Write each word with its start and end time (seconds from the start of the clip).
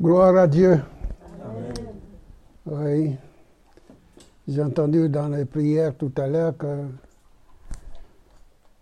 Gloire 0.00 0.36
à 0.36 0.46
Dieu. 0.46 0.80
Oui. 2.66 3.16
J'ai 4.46 4.62
entendu 4.62 5.08
dans 5.08 5.26
les 5.26 5.44
prières 5.44 5.92
tout 5.96 6.12
à 6.18 6.28
l'heure 6.28 6.56
que 6.56 6.84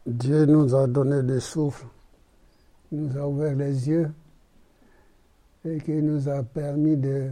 Dieu 0.06 0.44
nous 0.44 0.74
a 0.74 0.86
donné 0.86 1.22
des 1.22 1.40
souffles, 1.40 1.86
nous 2.92 3.16
a 3.16 3.26
ouvert 3.26 3.56
les 3.56 3.88
yeux 3.88 4.12
et 5.64 5.78
qui 5.78 6.02
nous 6.02 6.28
a 6.28 6.42
permis 6.42 6.98
de 6.98 7.30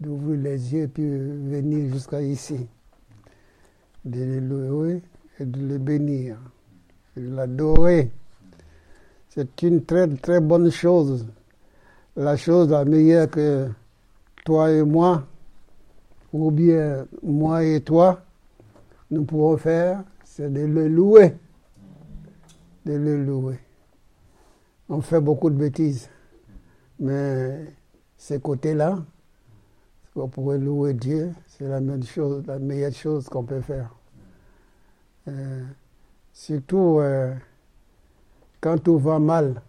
d'ouvrir 0.00 0.40
les 0.40 0.72
yeux 0.72 0.82
et 0.84 0.88
puis 0.88 1.06
venir 1.06 1.92
jusqu'à 1.92 2.22
ici, 2.22 2.66
de 4.06 4.24
le 4.24 4.40
louer 4.40 5.02
et 5.38 5.44
de 5.44 5.60
le 5.66 5.76
bénir, 5.76 6.38
de 7.14 7.28
l'adorer. 7.28 8.10
C'est 9.28 9.62
une 9.62 9.84
très 9.84 10.08
très 10.08 10.40
bonne 10.40 10.70
chose 10.70 11.26
la 12.18 12.36
chose 12.36 12.70
la 12.70 12.84
meilleure 12.84 13.30
que 13.30 13.68
toi 14.44 14.70
et 14.72 14.82
moi, 14.82 15.24
ou 16.32 16.50
bien 16.50 17.06
moi 17.22 17.64
et 17.64 17.80
toi, 17.80 18.20
nous 19.10 19.24
pouvons 19.24 19.56
faire, 19.56 20.02
c'est 20.24 20.52
de 20.52 20.62
le 20.62 20.88
louer. 20.88 21.36
De 22.84 22.94
le 22.94 23.24
louer. 23.24 23.58
On 24.88 25.00
fait 25.00 25.20
beaucoup 25.20 25.48
de 25.48 25.54
bêtises, 25.54 26.10
mais 26.98 27.66
ces 28.16 28.40
côtés-là, 28.40 28.98
on 30.16 30.26
pourrait 30.26 30.58
louer 30.58 30.94
Dieu, 30.94 31.32
c'est 31.46 31.68
la 31.68 31.80
même 31.80 32.02
chose, 32.02 32.44
la 32.46 32.58
meilleure 32.58 32.92
chose 32.92 33.28
qu'on 33.28 33.44
peut 33.44 33.60
faire. 33.60 33.94
Euh, 35.28 35.64
surtout 36.32 36.98
euh, 36.98 37.32
quand 38.60 38.78
tout 38.82 38.98
va 38.98 39.20
mal 39.20 39.62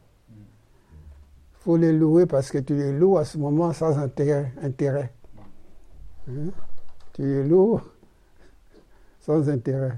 faut 1.59 1.77
les 1.77 1.91
louer 1.91 2.25
parce 2.25 2.51
que 2.51 2.57
tu 2.57 2.75
les 2.75 2.91
loues 2.91 3.17
à 3.17 3.25
ce 3.25 3.37
moment 3.37 3.73
sans 3.73 3.97
intérêt. 3.97 4.53
Hein? 4.61 6.49
Tu 7.13 7.21
les 7.23 7.43
loues 7.43 7.81
sans 9.19 9.49
intérêt. 9.49 9.97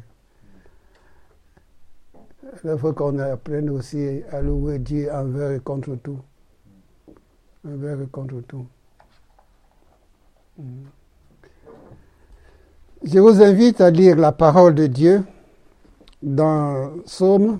Il 2.63 2.77
faut 2.77 2.93
qu'on 2.93 3.17
apprenne 3.19 3.69
aussi 3.69 4.21
à 4.31 4.41
louer 4.41 4.79
Dieu 4.79 5.11
envers 5.11 5.51
et 5.51 5.59
contre 5.59 5.95
tout. 5.95 6.19
Envers 7.65 8.01
et 8.01 8.07
contre 8.07 8.41
tout. 8.41 8.65
Hmm. 10.57 10.85
Je 13.03 13.19
vous 13.19 13.41
invite 13.41 13.81
à 13.81 13.89
lire 13.89 14.15
la 14.17 14.31
parole 14.31 14.75
de 14.75 14.87
Dieu 14.87 15.23
dans 16.21 16.91
Psaume 17.05 17.59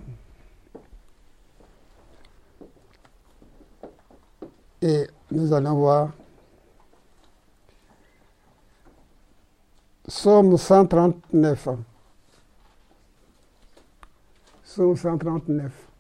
Et 4.81 5.07
nous 5.29 5.53
allons 5.53 5.75
voir 5.75 6.09
Somme 10.07 10.57
139. 10.57 11.69
Somme 14.63 14.95
139. 14.95 15.90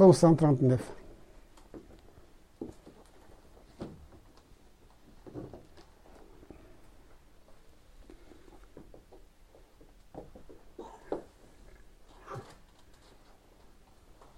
Psaume 0.00 0.14
139. 0.14 0.80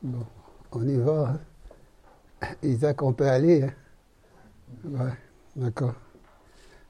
Bon, 0.02 0.26
on 0.72 0.88
y 0.88 0.96
va. 0.96 1.34
Isaac, 2.64 3.00
on 3.02 3.12
peut 3.12 3.28
aller. 3.28 3.62
Hein? 3.62 3.70
Ouais, 4.84 5.12
d'accord. 5.54 5.94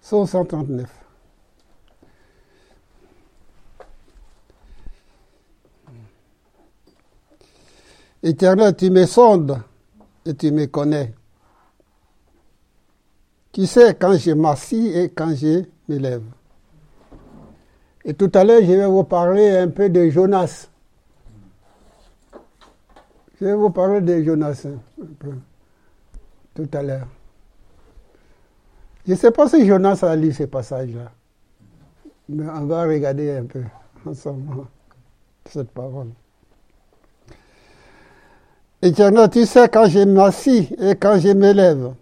Psaume 0.00 0.26
139. 0.26 1.01
Éternel, 8.22 8.76
tu 8.76 8.90
me 8.90 9.04
sondes 9.06 9.60
et 10.24 10.34
tu 10.34 10.52
me 10.52 10.66
connais. 10.66 11.12
Tu 13.50 13.66
sais 13.66 13.94
quand 13.94 14.16
je 14.16 14.30
m'assis 14.30 14.88
et 14.88 15.10
quand 15.10 15.34
je 15.34 15.64
me 15.88 15.98
lève. 15.98 16.22
Et 18.04 18.14
tout 18.14 18.30
à 18.34 18.44
l'heure, 18.44 18.60
je 18.62 18.72
vais 18.72 18.86
vous 18.86 19.04
parler 19.04 19.50
un 19.50 19.68
peu 19.68 19.88
de 19.88 20.08
Jonas. 20.08 20.68
Je 23.40 23.44
vais 23.44 23.54
vous 23.54 23.70
parler 23.70 24.00
de 24.00 24.22
Jonas 24.22 24.66
tout 26.54 26.68
à 26.72 26.82
l'heure. 26.82 27.08
Je 29.04 29.12
ne 29.12 29.16
sais 29.16 29.32
pas 29.32 29.48
si 29.48 29.66
Jonas 29.66 29.98
a 30.02 30.14
lu 30.14 30.32
ce 30.32 30.44
passage-là. 30.44 31.10
Mais 32.28 32.48
on 32.48 32.66
va 32.66 32.84
regarder 32.84 33.36
un 33.36 33.44
peu 33.44 33.64
ensemble 34.06 34.66
cette 35.46 35.70
parole. 35.70 36.10
Éternel, 38.84 39.30
tu 39.30 39.46
sais 39.46 39.68
quand 39.68 39.88
je 39.88 40.00
m'assis 40.00 40.74
et 40.76 40.96
quand 40.96 41.16
je 41.16 41.28
me 41.28 41.52
lève. 41.52 41.94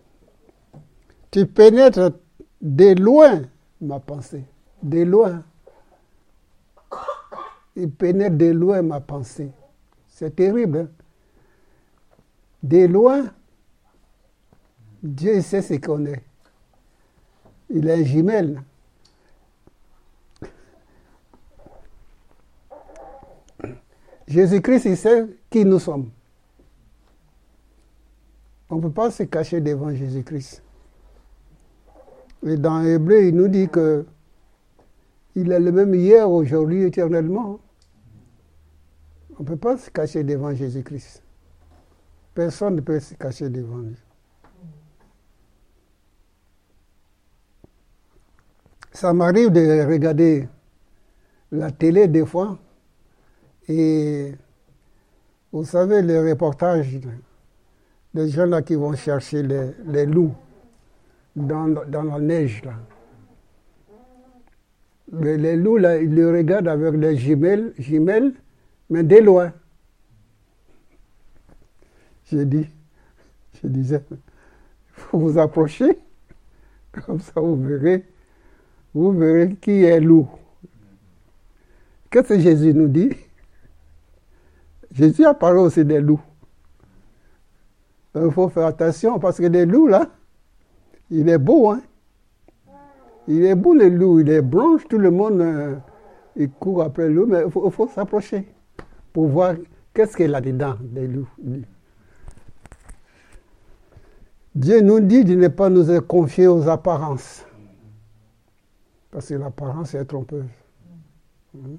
Tu 1.30 1.44
pénètres 1.44 2.12
de 2.62 2.94
loin 2.98 3.42
ma 3.82 4.00
pensée. 4.00 4.44
De 4.82 5.02
loin. 5.02 5.44
Il 7.76 7.90
pénètre 7.90 8.36
de 8.38 8.46
loin 8.46 8.80
ma 8.80 9.00
pensée. 9.00 9.50
C'est 10.08 10.34
terrible. 10.34 10.78
Hein? 10.78 10.88
De 12.62 12.86
loin, 12.86 13.24
Dieu 15.02 15.42
sait 15.42 15.60
ce 15.60 15.74
qu'on 15.74 16.06
est. 16.06 16.22
Il 17.68 17.88
est 17.88 18.00
un 18.00 18.04
jumelle. 18.04 18.62
Jésus-Christ, 24.26 24.84
il 24.86 24.96
sait 24.96 25.26
qui 25.50 25.64
nous 25.66 25.78
sommes. 25.78 26.10
On 28.70 28.76
ne 28.76 28.82
peut 28.82 28.90
pas 28.90 29.10
se 29.10 29.24
cacher 29.24 29.60
devant 29.60 29.92
Jésus-Christ. 29.92 30.62
Et 32.46 32.56
dans 32.56 32.82
Hébreu, 32.82 33.24
il 33.24 33.34
nous 33.34 33.48
dit 33.48 33.68
que 33.68 34.06
il 35.34 35.52
est 35.52 35.60
le 35.60 35.72
même 35.72 35.94
hier, 35.94 36.28
aujourd'hui, 36.28 36.82
éternellement. 36.84 37.60
On 39.38 39.42
ne 39.42 39.48
peut 39.48 39.56
pas 39.56 39.76
se 39.76 39.90
cacher 39.90 40.24
devant 40.24 40.54
Jésus-Christ. 40.54 41.22
Personne 42.34 42.76
ne 42.76 42.80
peut 42.80 43.00
se 43.00 43.14
cacher 43.14 43.48
devant 43.48 43.78
lui. 43.78 43.96
Ça 48.92 49.12
m'arrive 49.12 49.50
de 49.50 49.86
regarder 49.86 50.48
la 51.52 51.70
télé 51.70 52.06
des 52.06 52.26
fois 52.26 52.58
et 53.68 54.34
vous 55.52 55.64
savez, 55.64 56.02
les 56.02 56.30
reportages 56.30 56.98
des 58.14 58.28
gens 58.28 58.46
là 58.46 58.62
qui 58.62 58.74
vont 58.74 58.94
chercher 58.94 59.42
les, 59.42 60.06
loups 60.06 60.34
dans, 61.36 61.66
la 61.66 62.18
neige. 62.18 62.62
Là. 62.64 62.74
Mais 65.12 65.36
les 65.36 65.56
loups, 65.56 65.76
là, 65.76 65.98
ils 65.98 66.14
les 66.14 66.24
regardent 66.24 66.68
avec 66.68 66.94
les 66.94 67.16
jumelles, 67.16 67.72
jumelles 67.78 68.32
mais 68.88 69.04
de 69.04 69.16
loin. 69.16 69.52
J'ai 72.26 72.44
dit, 72.44 72.66
je 73.62 73.68
disais, 73.68 74.02
il 74.10 74.16
faut 74.92 75.18
vous 75.18 75.38
approcher, 75.38 75.98
comme 77.06 77.20
ça 77.20 77.40
vous 77.40 77.56
verrez, 77.56 78.04
vous 78.94 79.12
verrez 79.12 79.54
qui 79.54 79.84
est 79.84 80.00
loup. 80.00 80.28
Qu'est-ce 82.10 82.28
que 82.28 82.40
Jésus 82.40 82.74
nous 82.74 82.88
dit? 82.88 83.10
Jésus 84.92 85.24
a 85.24 85.34
parlé 85.34 85.60
aussi 85.60 85.84
des 85.84 86.00
loups. 86.00 86.20
Il 88.14 88.30
faut 88.30 88.48
faire 88.48 88.66
attention 88.66 89.18
parce 89.18 89.38
que 89.38 89.46
les 89.46 89.66
loups, 89.66 89.86
là, 89.86 90.08
il 91.10 91.28
est 91.28 91.38
beau, 91.38 91.70
hein. 91.70 91.80
Il 93.28 93.44
est 93.44 93.54
beau, 93.54 93.74
les 93.74 93.90
loups, 93.90 94.20
il 94.20 94.30
est 94.30 94.42
blanche, 94.42 94.88
tout 94.88 94.98
le 94.98 95.10
monde 95.10 95.40
euh, 95.40 95.76
il 96.36 96.50
court 96.50 96.82
après 96.82 97.06
le 97.08 97.14
loup, 97.14 97.26
mais 97.26 97.42
il 97.44 97.70
faut, 97.70 97.88
s'approcher 97.88 98.52
pour 99.12 99.28
voir 99.28 99.54
qu'est-ce 99.94 100.16
qu'il 100.16 100.34
a 100.34 100.40
dedans, 100.40 100.74
des 100.80 101.06
loups. 101.06 101.28
Dieu 104.54 104.80
nous 104.80 105.00
dit 105.00 105.24
de 105.24 105.34
ne 105.34 105.48
pas 105.48 105.70
nous 105.70 106.00
confier 106.02 106.48
aux 106.48 106.68
apparences. 106.68 107.44
Parce 109.10 109.28
que 109.28 109.34
l'apparence 109.34 109.94
est 109.94 110.04
trompeuse. 110.04 110.44
Hein? 111.56 111.76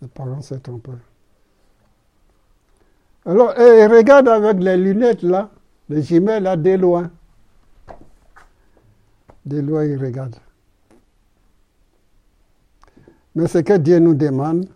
L'apparence 0.00 0.52
est 0.52 0.60
trompeuse. 0.60 1.09
Alors, 3.30 3.54
il 3.56 3.86
regarde 3.86 4.26
avec 4.26 4.58
les 4.58 4.76
lunettes 4.76 5.22
là, 5.22 5.50
les 5.88 6.02
jumelles 6.02 6.42
là, 6.42 6.56
de 6.56 6.70
loin. 6.70 7.12
De 9.46 9.60
loin, 9.60 9.84
il 9.84 9.96
regarde. 10.04 10.34
Mais 13.36 13.46
ce 13.46 13.58
que 13.58 13.76
Dieu 13.76 14.00
nous 14.00 14.14
demande, 14.14 14.66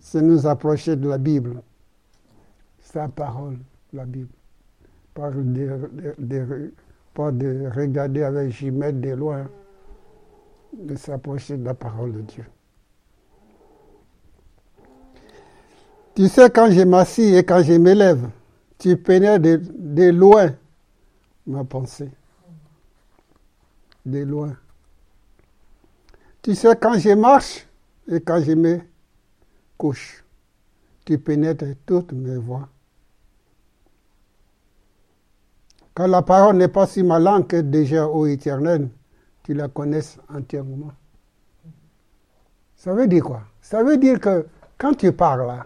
c'est 0.00 0.22
nous 0.22 0.44
approcher 0.44 0.96
de 0.96 1.08
la 1.08 1.18
Bible. 1.18 1.62
Sa 2.80 3.06
parole, 3.06 3.58
la 3.92 4.06
Bible. 4.06 4.32
Pas 5.14 5.30
de, 5.30 6.72
pas 7.14 7.30
de 7.30 7.70
regarder 7.76 8.24
avec 8.24 8.50
jumelles 8.50 9.00
de 9.00 9.10
loin, 9.10 9.46
de 10.72 10.96
s'approcher 10.96 11.58
de 11.58 11.64
la 11.64 11.74
parole 11.74 12.12
de 12.12 12.20
Dieu. 12.22 12.44
Tu 16.14 16.28
sais, 16.28 16.48
quand 16.48 16.70
je 16.70 16.82
m'assis 16.82 17.34
et 17.34 17.44
quand 17.44 17.62
je 17.62 17.72
m'élève, 17.72 18.30
tu 18.78 18.96
pénètres 18.96 19.42
de, 19.42 20.10
loin 20.10 20.54
ma 21.46 21.64
pensée. 21.64 22.10
De 24.06 24.20
loin. 24.20 24.56
Tu 26.40 26.54
sais, 26.54 26.76
quand 26.76 26.98
je 26.98 27.10
marche 27.14 27.66
et 28.06 28.20
quand 28.20 28.40
je 28.40 28.52
me 28.52 28.78
couche, 29.76 30.24
tu 31.04 31.18
pénètres 31.18 31.64
toutes 31.84 32.12
mes 32.12 32.36
voix. 32.36 32.68
Quand 35.94 36.06
la 36.06 36.22
parole 36.22 36.56
n'est 36.56 36.68
pas 36.68 36.86
si 36.86 37.02
malin 37.02 37.42
que 37.42 37.60
déjà, 37.60 38.06
au 38.06 38.26
éternel, 38.26 38.88
tu 39.42 39.54
la 39.54 39.68
connaisses 39.68 40.18
entièrement. 40.32 40.92
Ça 42.76 42.92
veut 42.92 43.08
dire 43.08 43.24
quoi? 43.24 43.42
Ça 43.60 43.82
veut 43.82 43.96
dire 43.96 44.20
que 44.20 44.46
quand 44.78 44.94
tu 44.94 45.12
parles 45.12 45.64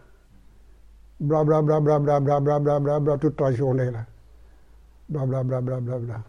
blablabla, 1.20 1.81
blablabla, 1.81 2.41
blablabla, 2.41 3.00
bla, 3.00 3.19
toute 3.19 3.41
la 3.41 3.53
journée, 3.53 3.91
là. 3.91 4.05
Blablabla, 5.09 5.61
blablabla. 5.61 6.20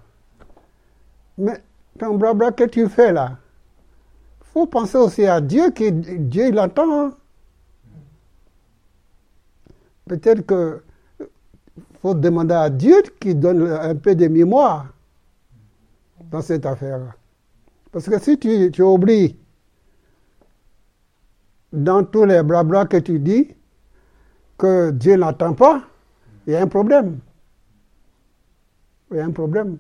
Mais 1.38 1.62
ton 1.98 2.18
blabla 2.18 2.52
que 2.52 2.66
tu 2.66 2.88
fais, 2.88 3.12
là, 3.12 3.38
faut 4.54 4.66
penser 4.66 4.98
aussi 4.98 5.26
à 5.26 5.42
Dieu, 5.42 5.72
qui 5.72 5.92
Dieu, 5.92 6.48
il 6.48 6.60
entend. 6.60 7.12
Peut-être 10.06 10.42
que 10.42 10.84
faut 12.02 12.14
demander 12.14 12.56
à 12.56 12.70
Dieu 12.70 13.02
qui 13.20 13.36
donne 13.36 13.68
un 13.68 13.96
peu 13.96 14.16
de 14.16 14.28
mémoire 14.28 14.88
dans 16.32 16.42
cette 16.42 16.66
affaire-là. 16.66 17.14
Parce 17.92 18.08
que 18.08 18.20
si 18.20 18.38
tu, 18.38 18.72
tu 18.72 18.82
oublies 18.82 19.38
dans 21.74 22.04
tous 22.04 22.26
les 22.26 22.42
blabla 22.42 22.86
que 22.86 22.98
tu 22.98 23.20
dis, 23.20 23.54
que 24.60 24.92
Dieu 24.92 25.16
n'attend 25.16 25.54
pas, 25.54 25.82
il 26.46 26.54
y 26.54 26.56
a 26.56 26.62
un 26.62 26.68
problème. 26.68 27.20
Il 29.10 29.18
y 29.18 29.20
a 29.20 29.26
un 29.26 29.32
problème. 29.32 29.78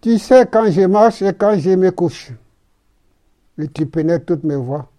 Tu 0.00 0.18
sais 0.18 0.46
quand 0.46 0.70
je 0.70 0.82
marche 0.82 1.22
et 1.22 1.32
quand 1.32 1.58
je 1.58 1.70
me 1.70 1.90
couche. 1.90 2.32
Et 3.58 3.68
tu 3.68 3.86
pénètres 3.86 4.26
toutes 4.26 4.44
mes 4.44 4.56
voix. 4.56 4.90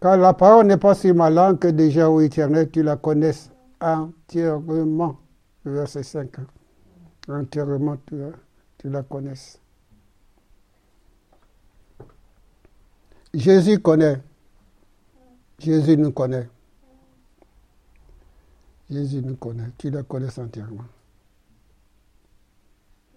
Car 0.00 0.16
la 0.16 0.32
parole 0.34 0.66
n'est 0.66 0.76
pas 0.76 0.94
si 0.94 1.12
malin 1.12 1.56
que 1.56 1.68
déjà 1.68 2.08
au 2.08 2.20
éternel 2.20 2.70
tu 2.70 2.82
la 2.82 2.96
connaisses 2.96 3.50
entièrement. 3.80 5.18
Verset 5.64 6.04
5. 6.04 6.36
Entièrement 7.28 7.96
tu, 8.06 8.14
tu 8.78 8.88
la 8.88 9.02
connaisses. 9.02 9.60
Jésus 13.36 13.78
connaît. 13.78 14.22
Jésus 15.58 15.96
nous 15.98 16.10
connaît. 16.10 16.48
Jésus 18.90 19.20
nous 19.20 19.36
connaît. 19.36 19.70
Tu 19.76 19.90
la 19.90 20.02
connais 20.02 20.38
entièrement. 20.38 20.86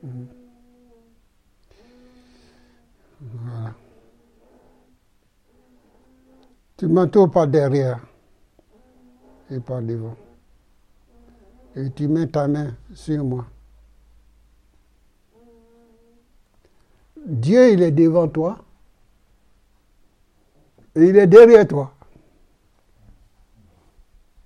Mhm. 0.04 0.28
Voilà. 3.22 3.74
Tu 6.76 6.88
m'entoures 6.88 7.32
par 7.32 7.48
derrière 7.48 8.06
et 9.50 9.60
par 9.62 9.82
devant. 9.82 10.18
Et 11.78 11.90
tu 11.92 12.10
mets 12.10 12.28
ta 12.28 12.48
main 12.50 12.76
sur 12.94 13.24
moi. 13.24 13.46
Dieu, 17.26 17.72
il 17.72 17.82
est 17.82 17.92
devant 17.92 18.28
toi 18.28 18.66
il 20.96 21.18
est 21.18 21.28
derrière 21.28 21.68
toi. 21.68 21.94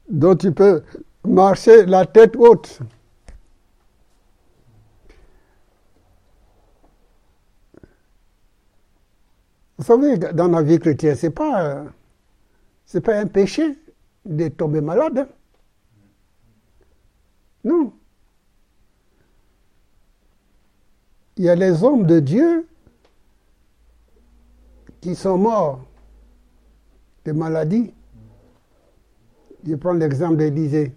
Donc 0.09 0.39
tu 0.39 0.51
peux 0.51 0.83
marcher 1.25 1.85
la 1.85 2.05
tête 2.05 2.35
haute. 2.35 2.79
Vous 9.77 9.83
savez, 9.83 10.17
dans 10.17 10.47
la 10.47 10.61
vie 10.61 10.79
chrétienne, 10.79 11.15
ce 11.15 11.25
n'est 11.25 11.31
pas, 11.31 11.85
pas 13.03 13.17
un 13.17 13.27
péché 13.27 13.77
de 14.25 14.47
tomber 14.49 14.81
malade. 14.81 15.17
Hein. 15.17 15.27
Non. 17.63 17.93
Il 21.37 21.45
y 21.45 21.49
a 21.49 21.55
les 21.55 21.83
hommes 21.83 22.05
de 22.05 22.19
Dieu 22.19 22.67
qui 25.01 25.15
sont 25.15 25.37
morts 25.37 25.83
de 27.25 27.31
maladies. 27.31 27.93
Je 29.65 29.75
prends 29.75 29.93
l'exemple 29.93 30.37
d'Élysée. 30.37 30.93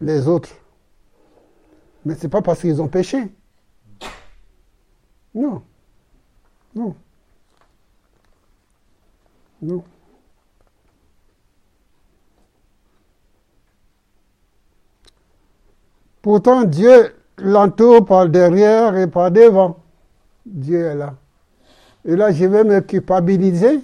Les 0.00 0.28
autres. 0.28 0.50
Mais 2.04 2.14
ce 2.14 2.22
n'est 2.22 2.30
pas 2.30 2.42
parce 2.42 2.60
qu'ils 2.60 2.80
ont 2.80 2.88
péché. 2.88 3.28
Non. 5.34 5.62
Non. 6.74 6.94
Non. 9.60 9.84
Pourtant, 16.22 16.64
Dieu 16.64 17.14
l'entoure 17.38 18.04
par 18.04 18.28
derrière 18.28 18.96
et 18.96 19.06
par 19.06 19.30
devant. 19.30 19.78
Dieu 20.46 20.84
est 20.84 20.94
là. 20.94 21.16
Et 22.04 22.16
là, 22.16 22.32
je 22.32 22.44
vais 22.46 22.64
me 22.64 22.80
culpabiliser. 22.80 23.80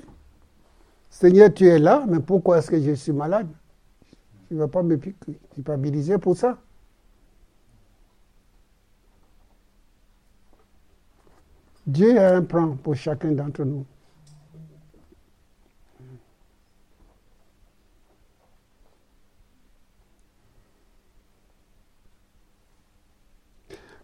Seigneur, 1.10 1.52
tu 1.52 1.66
es 1.66 1.78
là, 1.78 2.04
mais 2.08 2.20
pourquoi 2.20 2.58
est-ce 2.58 2.70
que 2.70 2.80
je 2.80 2.92
suis 2.92 3.12
malade? 3.12 3.48
Je 4.50 4.56
ne 4.56 4.62
vais 4.62 4.68
pas 4.68 4.82
me 4.82 4.96
culpabiliser 4.96 6.18
pour 6.18 6.36
ça. 6.36 6.58
Dieu 11.86 12.18
a 12.18 12.36
un 12.36 12.42
plan 12.42 12.76
pour 12.76 12.96
chacun 12.96 13.32
d'entre 13.32 13.64
nous. 13.64 13.84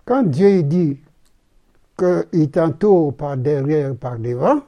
Quand 0.04 0.23
Dieu 0.23 0.62
dit 0.62 1.00
qu'il 1.97 2.51
t'entoure 2.51 3.15
par 3.15 3.37
derrière, 3.37 3.95
par 3.97 4.19
devant, 4.19 4.61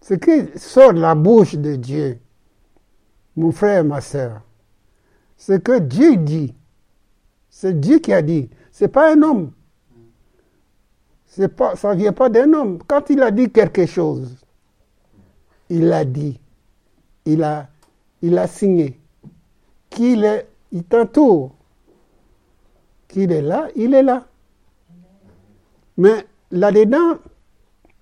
ce 0.00 0.14
qui 0.14 0.58
sort 0.58 0.94
de 0.94 1.00
la 1.00 1.14
bouche 1.14 1.54
de 1.54 1.76
Dieu, 1.76 2.18
mon 3.36 3.52
frère, 3.52 3.84
ma 3.84 4.00
soeur, 4.00 4.42
ce 5.36 5.54
que 5.54 5.78
Dieu 5.78 6.16
dit, 6.16 6.54
c'est 7.48 7.78
Dieu 7.78 7.98
qui 7.98 8.12
a 8.12 8.22
dit, 8.22 8.48
c'est 8.70 8.88
pas 8.88 9.12
un 9.12 9.22
homme. 9.22 9.52
C'est 11.26 11.48
pas, 11.48 11.76
ça 11.76 11.94
ne 11.94 12.00
vient 12.00 12.12
pas 12.12 12.28
d'un 12.28 12.52
homme. 12.54 12.78
Quand 12.86 13.08
il 13.10 13.22
a 13.22 13.30
dit 13.30 13.50
quelque 13.50 13.86
chose, 13.86 14.36
il 15.68 15.92
a 15.92 16.04
dit, 16.04 16.40
il 17.24 17.42
a, 17.42 17.68
il 18.22 18.36
a 18.36 18.46
signé, 18.46 18.98
qu'il 19.88 20.24
est, 20.24 20.48
il 20.72 20.84
t'entoure, 20.84 21.54
qu'il 23.08 23.32
est 23.32 23.42
là, 23.42 23.68
il 23.76 23.94
est 23.94 24.02
là. 24.02 24.26
Mais 25.96 26.26
là-dedans, 26.50 27.18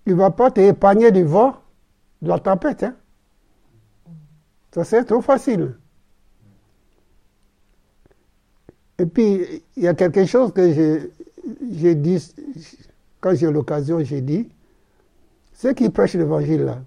il 0.07 0.15
ne 0.15 0.19
va 0.19 0.31
pas 0.31 0.51
t'épargner 0.51 1.11
du 1.11 1.25
vent, 1.25 1.57
de 2.23 2.29
la 2.29 2.39
tempête. 2.39 2.83
Hein? 2.83 2.97
Ça, 4.73 4.85
c'est 4.85 5.05
trop 5.05 5.21
facile. 5.21 5.75
Et 8.99 9.07
puis, 9.07 9.63
il 9.77 9.83
y 9.83 9.89
a 9.89 9.95
quelque 9.95 10.25
chose 10.25 10.53
que 10.53 11.11
j'ai 11.71 11.95
dit, 11.95 12.35
quand 13.21 13.35
j'ai 13.35 13.51
l'occasion, 13.51 14.03
j'ai 14.03 14.21
dit, 14.21 14.49
ceux 15.53 15.73
qui 15.73 15.89
prêchent 15.89 16.15
l'évangile 16.15 16.63
là, 16.63 16.79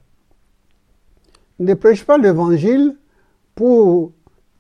ne 1.60 1.74
prêchent 1.74 2.06
pas 2.06 2.18
l'évangile 2.18 2.98
pour, 3.56 4.12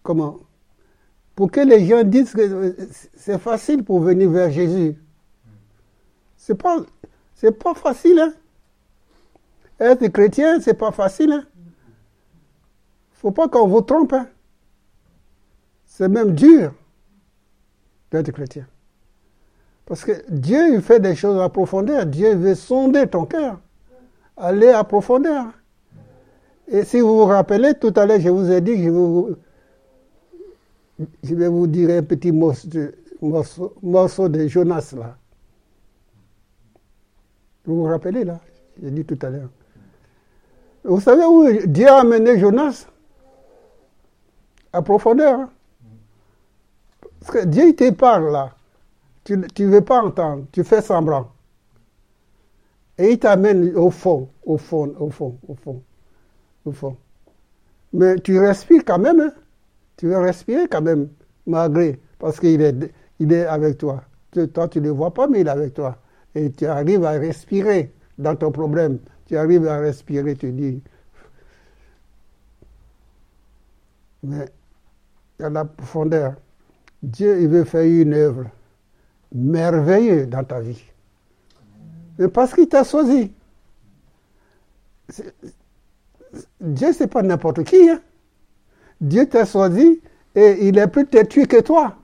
comment, 0.03 0.37
pour 1.35 1.51
que 1.51 1.61
les 1.61 1.85
gens 1.85 2.03
disent 2.03 2.33
que 2.33 2.75
c'est 3.15 3.39
facile 3.39 3.83
pour 3.83 3.99
venir 3.99 4.29
vers 4.29 4.51
Jésus. 4.51 4.95
C'est 6.41 6.55
pas, 6.55 6.77
c'est 7.35 7.51
pas 7.51 7.75
facile. 7.75 8.19
Hein? 8.19 8.33
Être 9.79 10.07
chrétien, 10.07 10.59
c'est 10.59 10.73
pas 10.73 10.91
facile. 10.91 11.33
Hein? 11.33 11.45
Faut 13.11 13.29
pas 13.29 13.47
qu'on 13.47 13.67
vous 13.67 13.81
trompe. 13.81 14.13
Hein? 14.13 14.27
C'est 15.85 16.09
même 16.09 16.31
dur 16.33 16.73
d'être 18.09 18.31
chrétien. 18.31 18.65
Parce 19.85 20.03
que 20.03 20.13
Dieu 20.31 20.73
il 20.73 20.81
fait 20.81 20.99
des 20.99 21.15
choses 21.15 21.39
à 21.39 21.47
profondeur. 21.47 22.07
Dieu 22.07 22.33
veut 22.33 22.55
sonder 22.55 23.05
ton 23.05 23.25
cœur. 23.25 23.59
Aller 24.35 24.69
à 24.69 24.83
profondeur. 24.83 25.45
Et 26.67 26.85
si 26.85 27.01
vous 27.01 27.19
vous 27.19 27.25
rappelez, 27.25 27.75
tout 27.75 27.93
à 27.95 28.07
l'heure, 28.07 28.19
je 28.19 28.29
vous 28.29 28.51
ai 28.51 28.61
dit 28.61 28.77
que 28.77 29.37
je, 31.21 31.35
vais 31.35 31.49
vous 31.49 31.67
dire 31.67 31.91
un 31.91 32.01
petit 32.01 32.31
morceau, 32.31 33.75
morceau, 33.83 34.27
de 34.27 34.47
Jonas 34.47 34.95
là. 34.97 35.17
Vous 37.65 37.75
vous 37.77 37.83
rappelez 37.85 38.23
là 38.23 38.39
J'ai 38.81 38.91
dit 38.91 39.05
tout 39.05 39.19
à 39.21 39.29
l'heure. 39.29 39.49
Vous 40.83 40.99
savez 40.99 41.25
où 41.25 41.47
Dieu 41.67 41.87
a 41.87 41.99
amené 41.99 42.39
Jonas? 42.39 42.87
À 44.73 44.81
profondeur. 44.81 45.49
Parce 47.19 47.31
que 47.31 47.45
Dieu 47.45 47.75
te 47.75 47.91
parle 47.91 48.31
là. 48.31 48.55
Tu 49.23 49.37
ne 49.37 49.67
veux 49.67 49.81
pas 49.81 50.01
entendre, 50.01 50.45
tu 50.51 50.63
fais 50.63 50.81
semblant. 50.81 51.31
Et 52.97 53.11
il 53.11 53.19
t'amène 53.19 53.75
au 53.75 53.91
fond, 53.91 54.29
au 54.43 54.57
fond, 54.57 54.93
au 54.99 55.09
fond, 55.09 55.37
au 55.47 55.55
fond 55.55 55.81
au 56.65 56.71
fond. 56.71 56.97
Mais 57.93 58.15
tu 58.19 58.39
respires 58.39 58.83
quand 58.85 58.99
même. 58.99 59.19
Hein? 59.19 59.31
Tu 59.97 60.07
veux 60.07 60.17
respirer 60.17 60.67
quand 60.67 60.81
même, 60.81 61.09
malgré, 61.45 61.99
parce 62.17 62.39
qu'il 62.39 62.61
est, 62.61 62.91
il 63.19 63.31
est 63.33 63.45
avec 63.45 63.77
toi. 63.77 64.03
Toi, 64.53 64.67
tu 64.67 64.79
ne 64.79 64.85
le 64.85 64.91
vois 64.91 65.13
pas, 65.13 65.27
mais 65.27 65.41
il 65.41 65.47
est 65.47 65.51
avec 65.51 65.73
toi. 65.73 65.97
Et 66.35 66.51
tu 66.51 66.65
arrives 66.65 67.03
à 67.03 67.11
respirer 67.11 67.91
dans 68.17 68.35
ton 68.35 68.51
problème. 68.51 68.99
Tu 69.25 69.37
arrives 69.37 69.67
à 69.67 69.79
respirer, 69.79 70.35
tu 70.35 70.51
dis. 70.51 70.81
Mais 74.23 74.45
à 75.39 75.49
la 75.49 75.65
profondeur, 75.65 76.35
Dieu, 77.01 77.41
il 77.41 77.47
veut 77.47 77.63
faire 77.63 77.83
une 77.83 78.13
œuvre 78.13 78.45
merveilleuse 79.33 80.27
dans 80.27 80.43
ta 80.43 80.59
vie. 80.59 80.83
Mais 82.19 82.27
parce 82.27 82.53
qu'il 82.53 82.67
t'a 82.67 82.83
choisi. 82.83 83.33
Dieu, 86.59 86.93
c'est 86.93 87.07
pas 87.07 87.21
n'importe 87.23 87.63
qui. 87.63 87.89
Hein. 87.89 87.99
Dieu 88.99 89.27
t'a 89.27 89.45
choisi 89.45 90.01
et 90.35 90.67
il 90.67 90.77
est 90.77 90.87
plus 90.87 91.07
têtu 91.07 91.47
que 91.47 91.61
toi. 91.61 91.97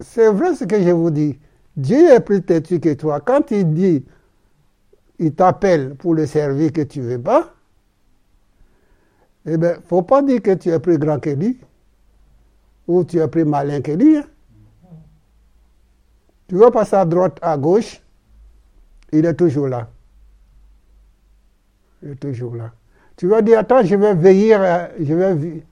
C'est 0.00 0.30
vrai 0.30 0.54
ce 0.54 0.64
que 0.64 0.80
je 0.80 0.90
vous 0.90 1.10
dis. 1.10 1.38
Dieu 1.76 2.10
est 2.12 2.20
plus 2.20 2.42
têtu 2.42 2.80
que 2.80 2.92
toi. 2.94 3.20
Quand 3.20 3.50
il 3.50 3.72
dit, 3.72 4.04
il 5.18 5.34
t'appelle 5.34 5.94
pour 5.94 6.14
le 6.14 6.26
servir 6.26 6.72
que 6.72 6.82
tu 6.82 7.00
ne 7.00 7.04
veux 7.04 7.20
pas, 7.20 7.54
eh 9.46 9.56
bien, 9.56 9.74
il 9.74 9.76
ne 9.76 9.82
faut 9.82 10.02
pas 10.02 10.22
dire 10.22 10.42
que 10.42 10.54
tu 10.54 10.70
es 10.70 10.78
plus 10.78 10.98
grand 10.98 11.18
que 11.18 11.30
lui 11.30 11.58
ou 12.86 13.04
tu 13.04 13.18
es 13.18 13.28
plus 13.28 13.44
malin 13.44 13.80
que 13.80 13.92
lui. 13.92 14.16
Hein. 14.16 14.24
Tu 16.48 16.54
veux 16.54 16.70
passer 16.70 16.96
à 16.96 17.04
droite, 17.04 17.38
à 17.42 17.56
gauche, 17.56 18.00
il 19.12 19.26
est 19.26 19.34
toujours 19.34 19.68
là. 19.68 19.88
Il 22.02 22.10
est 22.10 22.14
toujours 22.16 22.56
là. 22.56 22.72
Tu 23.16 23.26
vas 23.26 23.42
dire, 23.42 23.58
attends, 23.58 23.82
je 23.82 23.96
vais 23.96 24.14
veiller, 24.14 24.54
euh, 24.54 24.86
je 25.00 25.12
vais, 25.12 25.62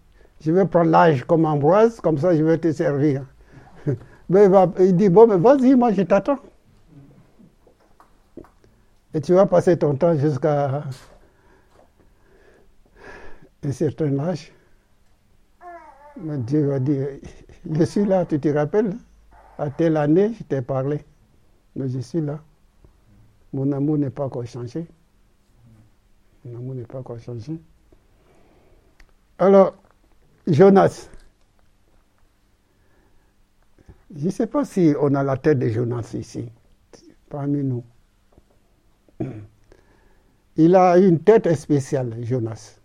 je 0.40 0.52
vais 0.52 0.66
prendre 0.66 0.90
l'âge 0.90 1.24
comme 1.24 1.44
Ambroise, 1.44 2.00
comme 2.00 2.18
ça 2.18 2.34
je 2.36 2.42
vais 2.42 2.58
te 2.58 2.72
servir. 2.72 3.24
Mais 4.28 4.48
il, 4.80 4.96
dit, 4.96 5.08
bon, 5.08 5.26
mais 5.26 5.36
vas-y, 5.36 5.74
moi 5.74 5.92
je 5.92 6.02
t'attends. 6.02 6.38
Et 9.14 9.20
tu 9.20 9.32
vas 9.34 9.46
passer 9.46 9.78
ton 9.78 9.94
temps 9.94 10.16
jusqu'à 10.16 10.82
un 13.62 13.72
certain 13.72 14.18
âge. 14.18 14.52
Mais 16.20 16.38
Dieu 16.38 16.66
va 16.66 16.78
dire, 16.80 17.08
je 17.70 17.84
suis 17.84 18.04
là, 18.04 18.24
tu 18.26 18.40
te 18.40 18.48
rappelles 18.48 18.94
À 19.58 19.70
telle 19.70 19.96
année, 19.96 20.32
je 20.38 20.44
t'ai 20.44 20.62
parlé. 20.62 21.04
Mais 21.74 21.88
je 21.88 22.00
suis 22.00 22.20
là. 22.20 22.40
Mon 23.52 23.70
amour 23.72 23.98
n'est 23.98 24.10
pas 24.10 24.24
encore 24.24 24.46
changé. 24.46 24.86
L'amour 26.44 26.74
n'est 26.74 26.84
pas 26.84 26.98
encore 26.98 27.18
changé. 27.18 27.58
Alors, 29.38 29.74
Jonas. 30.46 31.08
Je 34.14 34.26
ne 34.26 34.30
sais 34.30 34.46
pas 34.46 34.64
si 34.64 34.94
on 35.00 35.14
a 35.14 35.22
la 35.22 35.36
tête 35.36 35.58
de 35.58 35.68
Jonas 35.68 36.14
ici, 36.14 36.48
parmi 37.28 37.64
nous. 37.64 37.84
Il 40.56 40.74
a 40.74 40.96
une 40.98 41.20
tête 41.20 41.52
spéciale, 41.54 42.14
Jonas. 42.22 42.78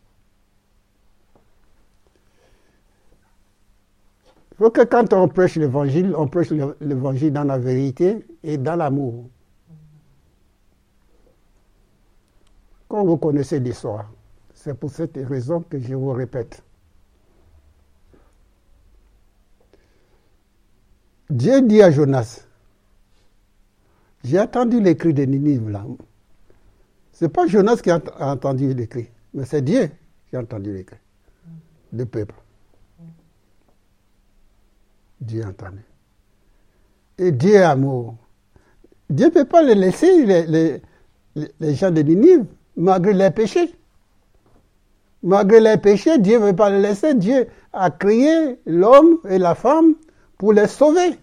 Il 4.51 4.57
faut 4.57 4.71
que 4.71 4.83
quand 4.83 5.13
on 5.13 5.27
prêche 5.27 5.55
l'évangile, 5.55 6.13
on 6.17 6.27
prêche 6.27 6.51
l'évangile 6.81 7.33
dans 7.33 7.43
la 7.43 7.57
vérité 7.57 8.25
et 8.43 8.57
dans 8.57 8.75
l'amour. 8.75 9.29
Quand 12.87 13.05
vous 13.05 13.17
connaissez 13.17 13.59
l'histoire, 13.59 14.11
c'est 14.53 14.77
pour 14.77 14.91
cette 14.91 15.17
raison 15.17 15.61
que 15.61 15.79
je 15.79 15.95
vous 15.95 16.11
répète. 16.11 16.61
Dieu 21.31 21.61
dit 21.61 21.81
à 21.81 21.91
Jonas, 21.91 22.45
j'ai 24.23 24.39
entendu 24.39 24.81
les 24.81 24.97
cris 24.97 25.13
de 25.13 25.23
Ninive 25.23 25.69
là. 25.69 25.85
Ce 27.13 27.25
n'est 27.25 27.29
pas 27.29 27.47
Jonas 27.47 27.77
qui 27.77 27.89
a 27.89 28.01
entendu 28.19 28.73
les 28.73 28.87
cris, 28.87 29.07
mais 29.33 29.45
c'est 29.45 29.61
Dieu 29.61 29.89
qui 30.29 30.35
a 30.35 30.41
entendu 30.41 30.73
les 30.73 30.83
cris 30.83 30.97
du 31.93 32.05
peuple. 32.05 32.35
Dieu 35.21 35.43
a 35.45 35.49
entendu. 35.49 35.81
Et 37.17 37.31
Dieu 37.31 37.53
est 37.55 37.63
amour. 37.63 38.15
Dieu 39.09 39.27
ne 39.27 39.31
peut 39.31 39.45
pas 39.45 39.63
les 39.63 39.75
laisser, 39.75 40.25
les, 40.25 40.81
les 41.35 41.75
gens 41.75 41.91
de 41.91 42.01
Ninive 42.01 42.45
malgré 42.75 43.13
les 43.13 43.31
péchés. 43.31 43.73
Malgré 45.23 45.61
les 45.61 45.77
péchés, 45.77 46.17
Dieu 46.17 46.39
ne 46.39 46.45
veut 46.47 46.55
pas 46.55 46.69
les 46.69 46.81
laisser. 46.81 47.13
Dieu 47.13 47.47
a 47.71 47.89
créé 47.89 48.59
l'homme 48.65 49.19
et 49.29 49.37
la 49.37 49.55
femme 49.55 49.95
pour 50.41 50.53
les 50.53 50.65
sauver. 50.65 51.19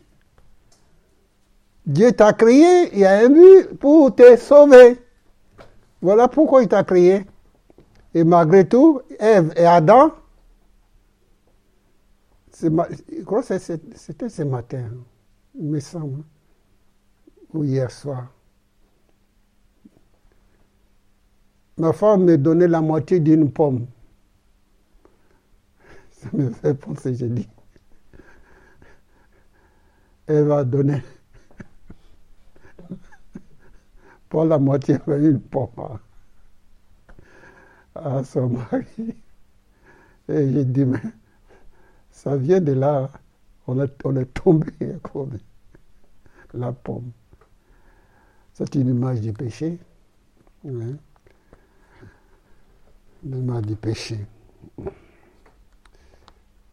Dieu 1.84 2.12
t'a 2.12 2.32
créé, 2.32 2.88
il 2.92 3.00
y 3.00 3.04
a 3.04 3.18
un 3.18 3.28
but 3.28 3.76
pour 3.80 4.14
te 4.14 4.36
sauver. 4.36 4.96
Voilà 6.00 6.28
pourquoi 6.28 6.62
il 6.62 6.68
t'a 6.68 6.84
créé. 6.84 7.26
Et 8.14 8.22
malgré 8.22 8.68
tout, 8.68 9.00
Ève 9.18 9.52
et 9.56 9.66
Adam, 9.66 10.12
c'était 12.52 14.28
ce 14.28 14.42
matin, 14.44 14.88
il 15.56 15.66
me 15.66 15.80
semble, 15.80 16.22
ou 17.52 17.64
hier 17.64 17.90
soir. 17.90 18.28
Ma 21.76 21.92
femme 21.92 22.22
me 22.22 22.38
donnait 22.38 22.68
la 22.68 22.80
moitié 22.80 23.18
d'une 23.18 23.50
pomme. 23.50 23.88
Ça 26.12 26.28
me 26.32 26.50
fait 26.50 26.74
penser, 26.74 27.16
j'ai 27.16 27.28
dit. 27.28 27.48
Elle 30.28 30.44
va 30.44 30.62
donner 30.62 31.02
pour 34.28 34.44
la 34.44 34.58
moitié 34.58 34.98
une 35.06 35.40
pomme 35.40 35.98
à 37.94 38.22
son 38.22 38.50
mari. 38.50 39.14
Et 40.28 40.52
j'ai 40.52 40.64
dit, 40.64 40.84
mais 40.84 41.00
ça 42.10 42.36
vient 42.36 42.60
de 42.60 42.72
là, 42.72 43.10
on 43.66 43.80
est, 43.80 43.92
on 44.04 44.14
est 44.16 44.26
tombé 44.26 44.70
la 46.54 46.72
pomme. 46.72 47.10
C'est 48.52 48.74
une 48.74 48.88
image 48.88 49.22
du 49.22 49.32
péché. 49.32 49.78
Hein 50.66 50.96
de 53.22 53.60
du 53.62 53.76
péché. 53.76 54.18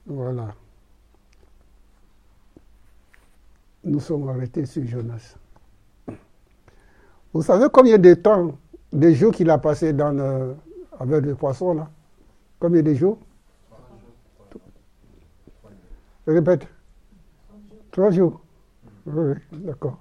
Voilà. 0.06 0.54
Nous 3.86 4.00
sommes 4.00 4.28
arrêtés 4.30 4.66
sur 4.66 4.84
Jonas. 4.86 5.36
Vous 7.32 7.44
savez 7.44 7.68
combien 7.72 8.00
de 8.00 8.16
temps, 8.16 8.58
de 8.92 9.12
jours 9.12 9.32
qu'il 9.32 9.50
a 9.52 9.60
passé 9.60 9.94
dans 9.94 10.56
avec 11.00 11.24
les 11.24 11.36
poissons 11.36 11.76
là? 11.76 11.90
Combien 12.60 12.82
de 12.82 12.94
jours? 12.96 13.20
Répète. 16.26 16.68
Trois 17.92 18.10
jours. 18.10 18.42
Oui, 19.06 19.36
d'accord. 19.52 20.00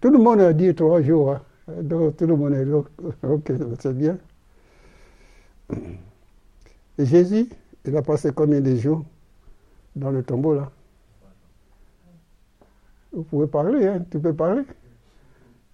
Tout 0.00 0.10
le 0.10 0.18
monde 0.18 0.40
a 0.40 0.54
dit 0.54 0.74
trois 0.74 1.02
jours. 1.02 1.32
Hein. 1.32 1.42
Donc, 1.82 2.16
tout 2.16 2.26
le 2.26 2.34
monde 2.34 2.54
est 2.54 2.66
ok, 3.26 3.52
c'est 3.78 3.96
bien. 3.96 4.16
Et 6.98 7.04
Jésus, 7.04 7.48
il 7.84 7.96
a 7.96 8.02
passé 8.02 8.30
combien 8.34 8.60
de 8.60 8.74
jours 8.76 9.04
dans 9.94 10.10
le 10.10 10.22
tombeau 10.22 10.54
là? 10.54 10.70
Vous 13.12 13.22
pouvez 13.24 13.46
parler, 13.46 13.86
hein, 13.86 14.04
tu 14.10 14.18
peux 14.20 14.34
parler. 14.34 14.62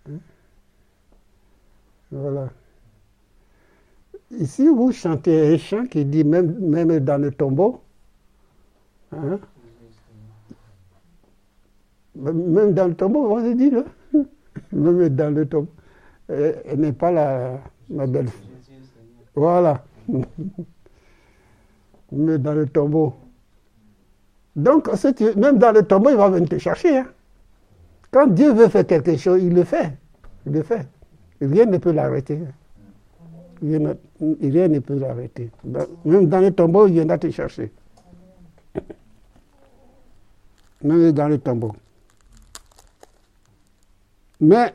Hein? 0.09 0.19
Voilà. 2.11 2.49
Ici, 4.31 4.67
vous 4.67 4.91
chantez 4.93 5.55
un 5.55 5.59
chant 5.59 5.87
qui 5.87 6.05
dit 6.05 6.25
même, 6.25 7.01
dans 7.01 7.21
le 7.21 7.31
tombeau. 7.31 7.81
Hein? 9.13 9.39
Même 12.15 12.73
dans 12.73 12.89
le 12.89 12.95
tombeau, 12.95 13.37
on 13.37 13.41
se 13.41 13.53
dit, 13.53 13.71
là. 13.71 13.85
Même 14.73 15.09
dans 15.11 15.35
le 15.35 15.47
tombeau. 15.47 15.69
Elle, 16.29 16.81
n'est 16.81 16.93
pas 16.93 17.13
la, 17.13 17.61
ma 17.91 18.07
belle. 18.07 18.31
Voilà. 19.35 19.85
Mais 22.13 22.39
dans 22.39 22.55
le 22.55 22.67
tombeau. 22.67 23.15
Donc, 24.55 24.89
même 25.37 25.59
dans 25.59 25.73
le 25.73 25.83
tombeau, 25.83 26.11
il 26.11 26.17
va 26.17 26.31
venir 26.31 26.49
te 26.49 26.57
chercher. 26.57 26.99
Hein. 26.99 27.07
Quand 28.17 28.29
Dieu 28.29 28.51
veut 28.51 28.69
faire 28.71 28.87
quelque 28.87 29.15
chose, 29.19 29.43
il 29.43 29.53
le 29.53 29.63
fait. 29.63 29.93
Il 30.47 30.53
le 30.53 30.63
fait. 30.63 30.89
Rien 31.39 31.67
ne 31.67 31.77
peut 31.77 31.93
l'arrêter. 31.93 32.41
Rien, 33.61 33.79
ne 34.69 34.79
peut 34.79 34.95
l'arrêter. 34.95 35.51
Même 36.07 36.27
dans 36.27 36.41
le 36.41 36.51
tombeau, 36.51 36.87
il 36.87 36.95
viendra 36.95 37.19
te 37.19 37.31
chercher. 37.31 37.71
Même 40.83 41.13
dans 41.13 41.29
le 41.29 41.37
tombeau. 41.37 41.77
Mais 44.41 44.75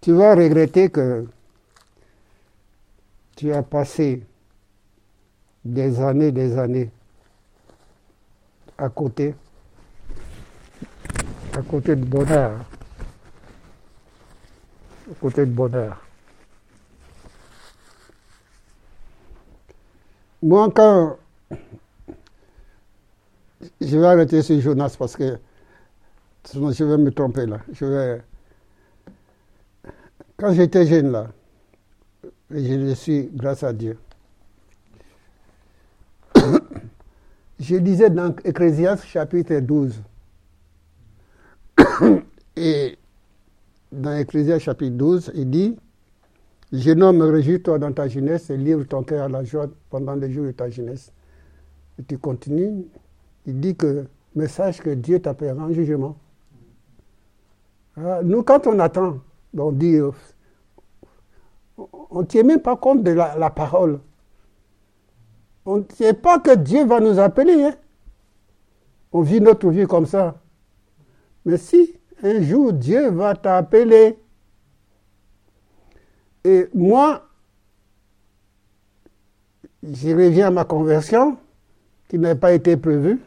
tu 0.00 0.10
vas 0.10 0.34
regretter 0.34 0.90
que 0.90 1.24
tu 3.36 3.52
as 3.52 3.62
passé 3.62 4.24
des 5.64 6.00
années, 6.00 6.32
des 6.32 6.58
années 6.58 6.90
à 8.76 8.88
côté, 8.88 9.36
à 11.56 11.62
côté 11.62 11.96
de 11.96 12.04
bonheur, 12.04 12.52
à 15.10 15.14
côté 15.20 15.46
de 15.46 15.50
bonheur. 15.50 16.02
Moi, 20.42 20.70
quand 20.74 21.16
je 23.80 23.96
vais 23.96 24.06
arrêter 24.06 24.42
ce 24.42 24.60
Jonas 24.60 24.96
parce 24.98 25.16
que 25.16 25.38
sinon 26.44 26.72
je 26.72 26.84
vais 26.84 26.98
me 26.98 27.10
tromper 27.10 27.46
là. 27.46 27.60
Je 27.72 27.86
vais... 27.86 28.22
Quand 30.36 30.52
j'étais 30.52 30.86
jeune 30.86 31.10
là, 31.10 31.28
je 32.50 32.74
le 32.74 32.94
suis 32.94 33.30
grâce 33.32 33.62
à 33.62 33.72
Dieu. 33.72 33.98
je 37.58 37.76
disais 37.76 38.10
dans 38.10 38.36
Ecclésiaste 38.44 39.06
chapitre 39.06 39.58
12. 39.58 40.02
Et 42.56 42.98
dans 43.92 44.16
Ecclésiaste 44.16 44.64
chapitre 44.64 44.96
12, 44.96 45.32
il 45.34 45.50
dit 45.50 45.76
Jeune 46.72 47.02
homme, 47.02 47.22
réjouis-toi 47.22 47.78
dans 47.78 47.92
ta 47.92 48.08
jeunesse 48.08 48.50
et 48.50 48.56
livre 48.56 48.84
ton 48.84 49.02
cœur 49.02 49.24
à 49.24 49.28
la 49.28 49.44
joie 49.44 49.66
pendant 49.88 50.14
les 50.14 50.32
jours 50.32 50.46
de 50.46 50.50
ta 50.50 50.68
jeunesse. 50.68 51.12
Et 51.98 52.02
tu 52.02 52.18
continues, 52.18 52.86
il 53.46 53.60
dit 53.60 53.76
que, 53.76 54.06
mais 54.34 54.48
sache 54.48 54.80
que 54.80 54.90
Dieu 54.90 55.20
t'appellera 55.20 55.64
en 55.64 55.72
jugement. 55.72 56.16
Ah, 57.96 58.20
nous, 58.22 58.42
quand 58.42 58.66
on 58.66 58.78
attend, 58.80 59.20
on 59.56 59.72
dit, 59.72 59.98
on 61.78 62.20
ne 62.20 62.26
tient 62.26 62.42
même 62.42 62.60
pas 62.60 62.76
compte 62.76 63.02
de 63.02 63.12
la 63.12 63.50
parole. 63.50 64.00
On 65.64 65.78
ne 65.78 65.84
sait 65.94 66.14
pas 66.14 66.38
que 66.38 66.54
Dieu 66.54 66.84
va 66.84 67.00
nous 67.00 67.18
appeler. 67.18 67.64
Hein. 67.64 67.74
On 69.12 69.22
vit 69.22 69.40
notre 69.40 69.68
vie 69.70 69.86
comme 69.86 70.06
ça. 70.06 70.36
Mais 71.46 71.56
si 71.56 71.94
un 72.22 72.42
jour 72.42 72.72
Dieu 72.72 73.08
va 73.10 73.34
t'appeler, 73.34 74.18
et 76.44 76.68
moi, 76.74 77.28
je 79.82 80.08
reviens 80.10 80.48
à 80.48 80.50
ma 80.50 80.64
conversion, 80.64 81.38
qui 82.08 82.18
n'a 82.18 82.34
pas 82.34 82.52
été 82.52 82.76
prévue. 82.76 83.20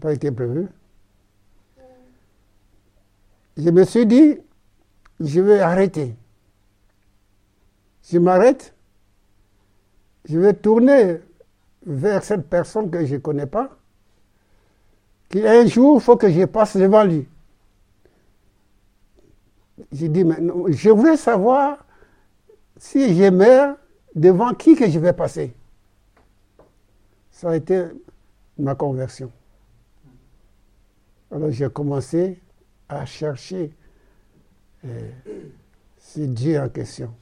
pas 0.00 0.12
été 0.12 0.32
prévu. 0.32 0.66
Je 3.56 3.70
me 3.70 3.84
suis 3.84 4.06
dit, 4.06 4.38
je 5.20 5.40
vais 5.40 5.60
arrêter. 5.60 6.16
Je 8.10 8.18
m'arrête, 8.18 8.74
je 10.28 10.38
vais 10.38 10.52
tourner 10.52 11.20
vers 11.86 12.24
cette 12.24 12.48
personne 12.48 12.90
que 12.90 13.06
je 13.06 13.14
ne 13.14 13.20
connais 13.20 13.46
pas, 13.46 13.78
qui 15.34 15.46
un 15.46 15.66
jour, 15.66 15.96
il 15.96 16.00
faut 16.00 16.16
que 16.16 16.30
je 16.30 16.44
passe 16.44 16.76
devant 16.76 17.02
lui. 17.02 17.26
J'ai 19.90 20.08
dit, 20.08 20.22
mais 20.22 20.36
je 20.68 20.90
voulais 20.90 21.16
savoir 21.16 21.84
si 22.76 23.16
je 23.16 23.30
meurs, 23.30 23.76
devant 24.14 24.54
qui 24.54 24.76
que 24.76 24.88
je 24.88 24.98
vais 25.00 25.12
passer. 25.12 25.52
Ça 27.32 27.50
a 27.50 27.56
été 27.56 27.86
ma 28.56 28.76
conversion. 28.76 29.32
Alors 31.32 31.50
j'ai 31.50 31.68
commencé 31.68 32.40
à 32.88 33.04
chercher 33.04 33.72
euh, 34.84 35.10
ce 35.98 36.20
Dieu 36.20 36.60
en 36.60 36.68
question 36.68 37.12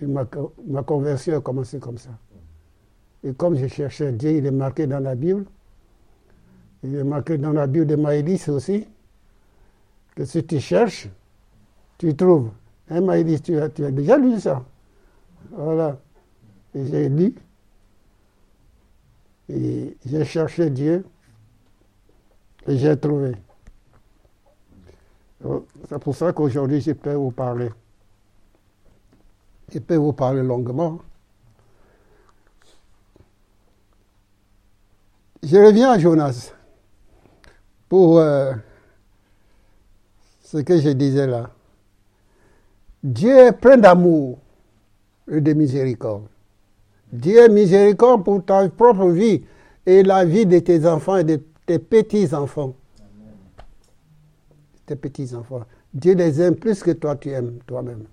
ma, 0.00 0.26
ma, 0.66 0.82
conversion 0.82 1.36
a 1.36 1.40
commencé 1.40 1.78
comme 1.78 1.98
ça. 1.98 2.10
Et 3.22 3.34
comme 3.34 3.56
je 3.56 3.66
cherchais 3.66 4.12
Dieu, 4.12 4.30
il 4.30 4.46
est 4.46 4.50
marqué 4.50 4.86
dans 4.86 5.00
la 5.00 5.14
Bible. 5.14 5.44
Il 6.82 6.94
est 6.94 7.04
marqué 7.04 7.38
dans 7.38 7.52
la 7.52 7.66
Bible 7.66 7.86
de 7.86 7.96
Maïlis 7.96 8.48
aussi. 8.48 8.86
Que 10.14 10.24
si 10.24 10.44
tu 10.44 10.60
cherches, 10.60 11.08
tu 11.98 12.14
trouves. 12.14 12.50
Hein, 12.90 13.00
Maïlis, 13.00 13.40
tu 13.40 13.58
as, 13.58 13.68
tu 13.68 13.84
as 13.84 13.90
déjà 13.90 14.16
lu 14.16 14.38
ça. 14.40 14.64
Voilà. 15.50 15.98
Et 16.74 16.86
j'ai 16.86 17.08
lu. 17.08 17.34
Et 19.48 19.96
j'ai 20.04 20.24
cherché 20.24 20.70
Dieu. 20.70 21.04
Et 22.66 22.76
j'ai 22.76 22.96
trouvé. 22.96 23.34
C'est 25.88 25.98
pour 25.98 26.14
ça 26.14 26.32
qu'aujourd'hui, 26.32 26.80
je 26.80 26.92
peux 26.92 27.14
vous 27.14 27.30
parler. 27.30 27.70
Je 29.72 29.78
peux 29.78 29.96
vous 29.96 30.12
parler 30.12 30.42
longuement. 30.42 31.00
Je 35.42 35.56
reviens 35.56 35.92
à 35.92 35.98
Jonas 35.98 36.52
pour 37.88 38.18
euh, 38.18 38.52
ce 40.42 40.58
que 40.58 40.80
je 40.80 40.90
disais 40.90 41.26
là. 41.26 41.50
Dieu 43.02 43.36
est 43.36 43.52
plein 43.52 43.76
d'amour 43.76 44.38
et 45.30 45.40
de 45.40 45.52
miséricorde. 45.52 46.26
Dieu 47.12 47.38
est 47.38 47.48
miséricorde 47.48 48.24
pour 48.24 48.44
ta 48.44 48.68
propre 48.68 49.08
vie 49.08 49.44
et 49.86 50.02
la 50.02 50.24
vie 50.24 50.46
de 50.46 50.58
tes 50.58 50.86
enfants 50.86 51.16
et 51.16 51.24
de 51.24 51.40
tes 51.64 51.78
petits-enfants. 51.78 52.74
Tes 54.84 54.96
petits-enfants. 54.96 55.64
Dieu 55.94 56.14
les 56.14 56.40
aime 56.40 56.56
plus 56.56 56.82
que 56.82 56.90
toi 56.90 57.16
tu 57.16 57.30
aimes 57.30 57.58
toi-même. 57.66 58.04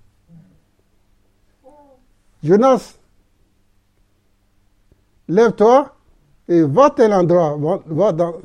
Jonas, 2.44 2.98
lève-toi 5.28 5.95
et 6.48 6.62
va 6.62 6.90
tel 6.90 7.14
endroit, 7.14 7.58
va, 7.88 8.12
dans, 8.12 8.36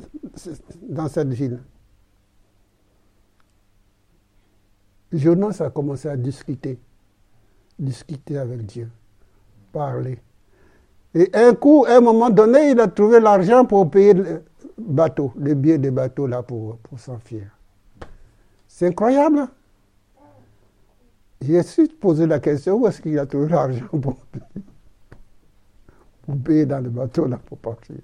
dans 0.81 1.07
cette 1.07 1.33
ville. 1.33 1.59
Jonas 5.11 5.57
a 5.59 5.69
commencé 5.69 6.07
à 6.07 6.15
discuter, 6.15 6.79
discuter 7.77 8.37
avec 8.37 8.65
Dieu, 8.65 8.89
parler. 9.71 10.19
Et 11.13 11.29
un 11.33 11.53
coup, 11.53 11.85
à 11.87 11.97
un 11.97 12.01
moment 12.01 12.29
donné, 12.29 12.71
il 12.71 12.79
a 12.79 12.87
trouvé 12.87 13.19
l'argent 13.19 13.65
pour 13.65 13.89
payer 13.91 14.13
le 14.13 14.43
bateau, 14.77 15.33
le 15.37 15.53
billet 15.53 15.77
de 15.77 15.89
bateau 15.89 16.27
là 16.27 16.41
pour, 16.41 16.77
pour 16.77 16.99
s'enfuir. 16.99 17.47
C'est 18.67 18.87
incroyable. 18.87 19.39
Hein? 19.39 19.51
J'ai 21.41 21.63
su 21.63 21.87
poser 21.87 22.27
la 22.27 22.39
question 22.39 22.75
où 22.75 22.87
est-ce 22.87 23.01
qu'il 23.01 23.17
a 23.19 23.25
trouvé 23.25 23.49
l'argent 23.49 23.87
pour, 23.89 24.15
payer 24.15 24.45
dans 26.31 26.83
le 26.83 26.89
bateau 26.89 27.27
là 27.27 27.39
pour 27.45 27.57
partir. 27.57 27.95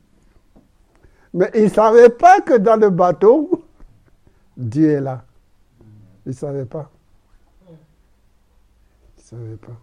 Mais 1.33 1.49
il 1.55 1.65
ne 1.65 1.69
savait 1.69 2.09
pas 2.09 2.41
que 2.41 2.57
dans 2.57 2.79
le 2.79 2.89
bateau, 2.89 3.63
Dieu 4.57 4.91
est 4.91 5.01
là. 5.01 5.23
Il 6.25 6.29
ne 6.29 6.33
savait 6.33 6.65
pas. 6.65 6.89
Il 7.69 7.73
ne 7.73 9.21
savait 9.21 9.57
pas. 9.57 9.77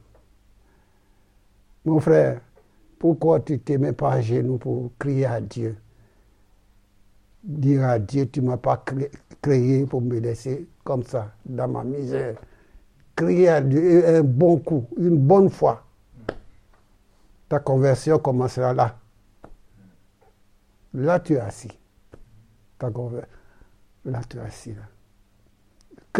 Mon 1.85 2.00
frère, 2.00 2.40
pourquoi 2.98 3.40
tu 3.40 3.54
ne 3.54 3.59
te 3.59 3.72
mets 3.74 3.92
pas 3.92 4.12
à 4.12 4.20
genoux 4.20 4.59
pour 4.59 4.90
crier 4.98 5.26
à 5.26 5.40
Dieu? 5.40 5.76
Dire 7.42 7.85
à 7.85 7.98
Dieu, 7.98 8.26
tu 8.26 8.40
ne 8.40 8.46
m'as 8.46 8.57
pas 8.57 8.83
créé 9.42 9.85
pour 9.85 10.00
me 10.00 10.18
laisser 10.18 10.66
comme 10.83 11.02
ça, 11.02 11.33
dans 11.44 11.68
ma 11.68 11.85
misère 11.85 12.37
crier 13.16 13.48
à 13.48 13.61
Dieu 13.61 14.07
un 14.07 14.22
bon 14.22 14.59
coup, 14.59 14.87
une 14.96 15.18
bonne 15.18 15.50
fois, 15.50 15.84
ta 17.48 17.59
conversion 17.61 18.18
commencera 18.18 18.72
là. 18.72 18.98
Là, 20.94 21.20
tu 21.20 21.35
es 21.35 21.40
assis. 21.40 21.78
Là, 22.80 24.20
tu 24.28 24.37
es 24.37 24.40
assis. 24.40 24.74
Là. 24.74 24.83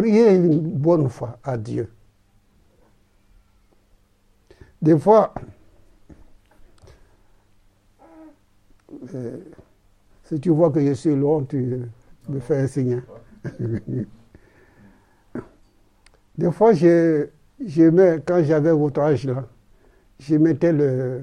Une 0.05 0.59
bonne 0.79 1.09
fois 1.09 1.39
à 1.45 1.57
Dieu. 1.57 1.93
Des 4.83 4.99
fois, 4.99 5.33
euh, 9.15 9.39
si 10.25 10.41
tu 10.41 10.51
vois 10.51 10.71
que 10.71 10.85
je 10.85 10.93
suis 10.93 11.15
loin, 11.15 11.45
tu 11.45 11.89
me 12.29 12.41
fais 12.41 12.63
un 12.63 12.67
signe. 12.67 13.03
Des 16.37 16.51
fois, 16.51 16.73
je, 16.73 17.29
je 17.65 18.19
quand 18.19 18.43
j'avais 18.43 18.73
votre 18.73 19.01
âge 19.01 19.25
là, 19.25 19.47
je 20.19 20.37
mettais 20.37 20.73
le, 20.73 21.23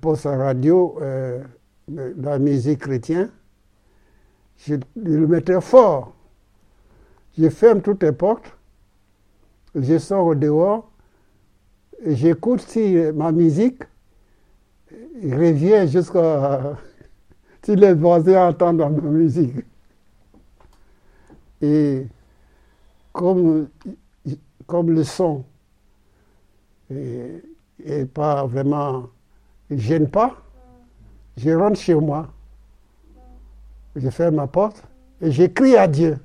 poste 0.00 0.26
à 0.26 0.36
radio, 0.36 0.98
euh, 1.00 1.42
la 1.88 2.38
musique 2.38 2.80
chrétienne, 2.80 3.30
je, 4.58 4.74
le 4.96 5.26
mettais 5.26 5.60
fort. 5.60 6.14
Je 7.38 7.48
ferme 7.50 7.82
toutes 7.82 8.02
les 8.02 8.12
portes, 8.12 8.56
je 9.74 9.98
sors 9.98 10.24
au 10.24 10.34
dehors, 10.34 10.90
j'écoute 12.06 12.62
si 12.62 12.96
ma 13.14 13.30
musique 13.32 13.82
revient 15.22 15.86
jusqu'à 15.86 16.76
si 17.62 17.76
les 17.76 17.92
voisins 17.92 18.48
entendent 18.48 18.78
ma 18.78 18.88
musique. 18.88 19.56
Et 21.60 22.06
comme, 23.12 23.68
comme 24.66 24.90
le 24.90 25.04
son 25.04 25.44
n'est 26.90 28.06
pas 28.06 28.46
vraiment, 28.46 29.04
ne 29.70 29.76
gêne 29.76 30.08
pas, 30.08 30.36
je 31.36 31.50
rentre 31.50 31.78
chez 31.78 31.94
moi, 31.94 32.28
je 33.94 34.08
ferme 34.10 34.36
ma 34.36 34.46
porte 34.46 34.82
et 35.20 35.30
j'écris 35.30 35.76
à 35.76 35.86
Dieu. 35.86 36.18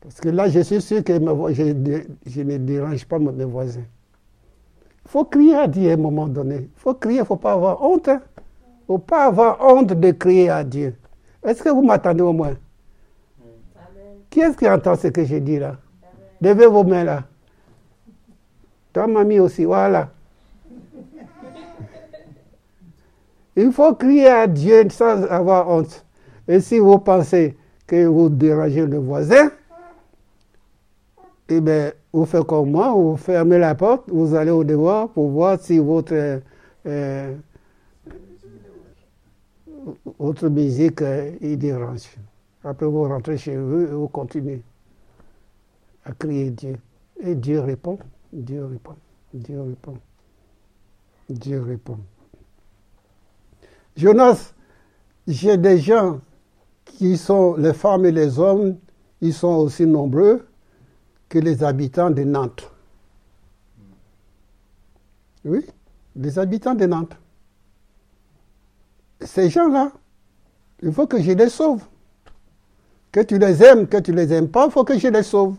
Parce 0.00 0.20
que 0.20 0.28
là, 0.28 0.48
je 0.48 0.60
suis 0.60 0.80
sûr 0.80 1.02
que 1.02 1.14
je, 1.14 2.02
je 2.26 2.40
ne 2.42 2.56
dérange 2.58 3.04
pas 3.06 3.18
mes 3.18 3.44
voisins. 3.44 3.84
Il 5.04 5.10
faut 5.10 5.24
crier 5.24 5.54
à 5.54 5.66
Dieu 5.66 5.90
à 5.90 5.94
un 5.94 5.96
moment 5.96 6.26
donné. 6.26 6.56
Il 6.56 6.80
faut 6.80 6.94
crier, 6.94 7.18
il 7.18 7.20
ne 7.20 7.24
faut 7.24 7.36
pas 7.36 7.52
avoir 7.52 7.82
honte. 7.82 8.06
Il 8.06 8.10
hein. 8.10 8.22
ne 8.82 8.86
faut 8.86 8.98
pas 8.98 9.26
avoir 9.26 9.60
honte 9.60 9.92
de 9.92 10.10
crier 10.10 10.50
à 10.50 10.64
Dieu. 10.64 10.94
Est-ce 11.44 11.62
que 11.62 11.68
vous 11.68 11.82
m'attendez 11.82 12.22
au 12.22 12.32
moins? 12.32 12.54
Qui 14.30 14.40
est-ce 14.40 14.56
qui 14.56 14.68
entend 14.68 14.96
ce 14.96 15.08
que 15.08 15.24
je 15.24 15.36
dis 15.36 15.58
là? 15.58 15.76
Levez 16.40 16.66
vos 16.66 16.84
mains 16.84 17.04
là. 17.04 17.22
Ta 18.96 19.06
mamie 19.06 19.38
aussi, 19.40 19.66
voilà. 19.66 20.08
Il 23.54 23.70
faut 23.70 23.94
crier 23.94 24.28
à 24.28 24.46
Dieu 24.46 24.88
sans 24.88 25.22
avoir 25.24 25.68
honte. 25.68 26.02
Et 26.48 26.60
si 26.60 26.78
vous 26.78 26.98
pensez 27.00 27.58
que 27.86 28.06
vous 28.06 28.30
dérangez 28.30 28.86
le 28.86 28.96
voisin, 28.96 29.50
eh 31.50 31.60
bien, 31.60 31.92
vous 32.10 32.24
faites 32.24 32.44
comme 32.44 32.70
moi, 32.70 32.90
vous 32.94 33.18
fermez 33.18 33.58
la 33.58 33.74
porte, 33.74 34.08
vous 34.08 34.34
allez 34.34 34.50
au 34.50 34.64
devoir 34.64 35.10
pour 35.10 35.28
voir 35.28 35.60
si 35.60 35.76
votre, 35.76 36.40
euh, 36.86 37.34
votre 40.18 40.48
musique 40.48 41.02
euh, 41.02 41.32
dérange. 41.42 42.16
Après, 42.64 42.86
vous 42.86 43.02
rentrez 43.02 43.36
chez 43.36 43.58
vous 43.58 43.82
et 43.82 43.86
vous 43.88 44.08
continuez 44.08 44.62
à 46.06 46.12
crier 46.12 46.48
Dieu. 46.48 46.76
Et 47.20 47.34
Dieu 47.34 47.60
répond, 47.60 47.98
Dieu 48.32 48.64
répond, 48.64 48.96
Dieu 49.32 49.60
répond, 49.60 49.98
Dieu 51.28 51.62
répond. 51.62 51.98
Jonas, 53.96 54.52
j'ai 55.26 55.56
des 55.56 55.78
gens 55.78 56.20
qui 56.84 57.16
sont, 57.16 57.56
les 57.56 57.72
femmes 57.72 58.04
et 58.06 58.12
les 58.12 58.38
hommes, 58.38 58.76
ils 59.20 59.32
sont 59.32 59.54
aussi 59.54 59.86
nombreux 59.86 60.46
que 61.28 61.38
les 61.38 61.64
habitants 61.64 62.10
de 62.10 62.22
Nantes. 62.22 62.70
Oui, 65.44 65.64
les 66.14 66.38
habitants 66.38 66.74
de 66.74 66.86
Nantes. 66.86 67.16
Ces 69.20 69.48
gens-là, 69.48 69.92
il 70.82 70.92
faut 70.92 71.06
que 71.06 71.20
je 71.20 71.32
les 71.32 71.48
sauve. 71.48 71.82
Que 73.12 73.20
tu 73.20 73.38
les 73.38 73.62
aimes, 73.62 73.86
que 73.86 73.96
tu 73.96 74.12
les 74.12 74.32
aimes 74.32 74.48
pas, 74.48 74.66
il 74.66 74.72
faut 74.72 74.84
que 74.84 74.98
je 74.98 75.08
les 75.08 75.22
sauve. 75.22 75.56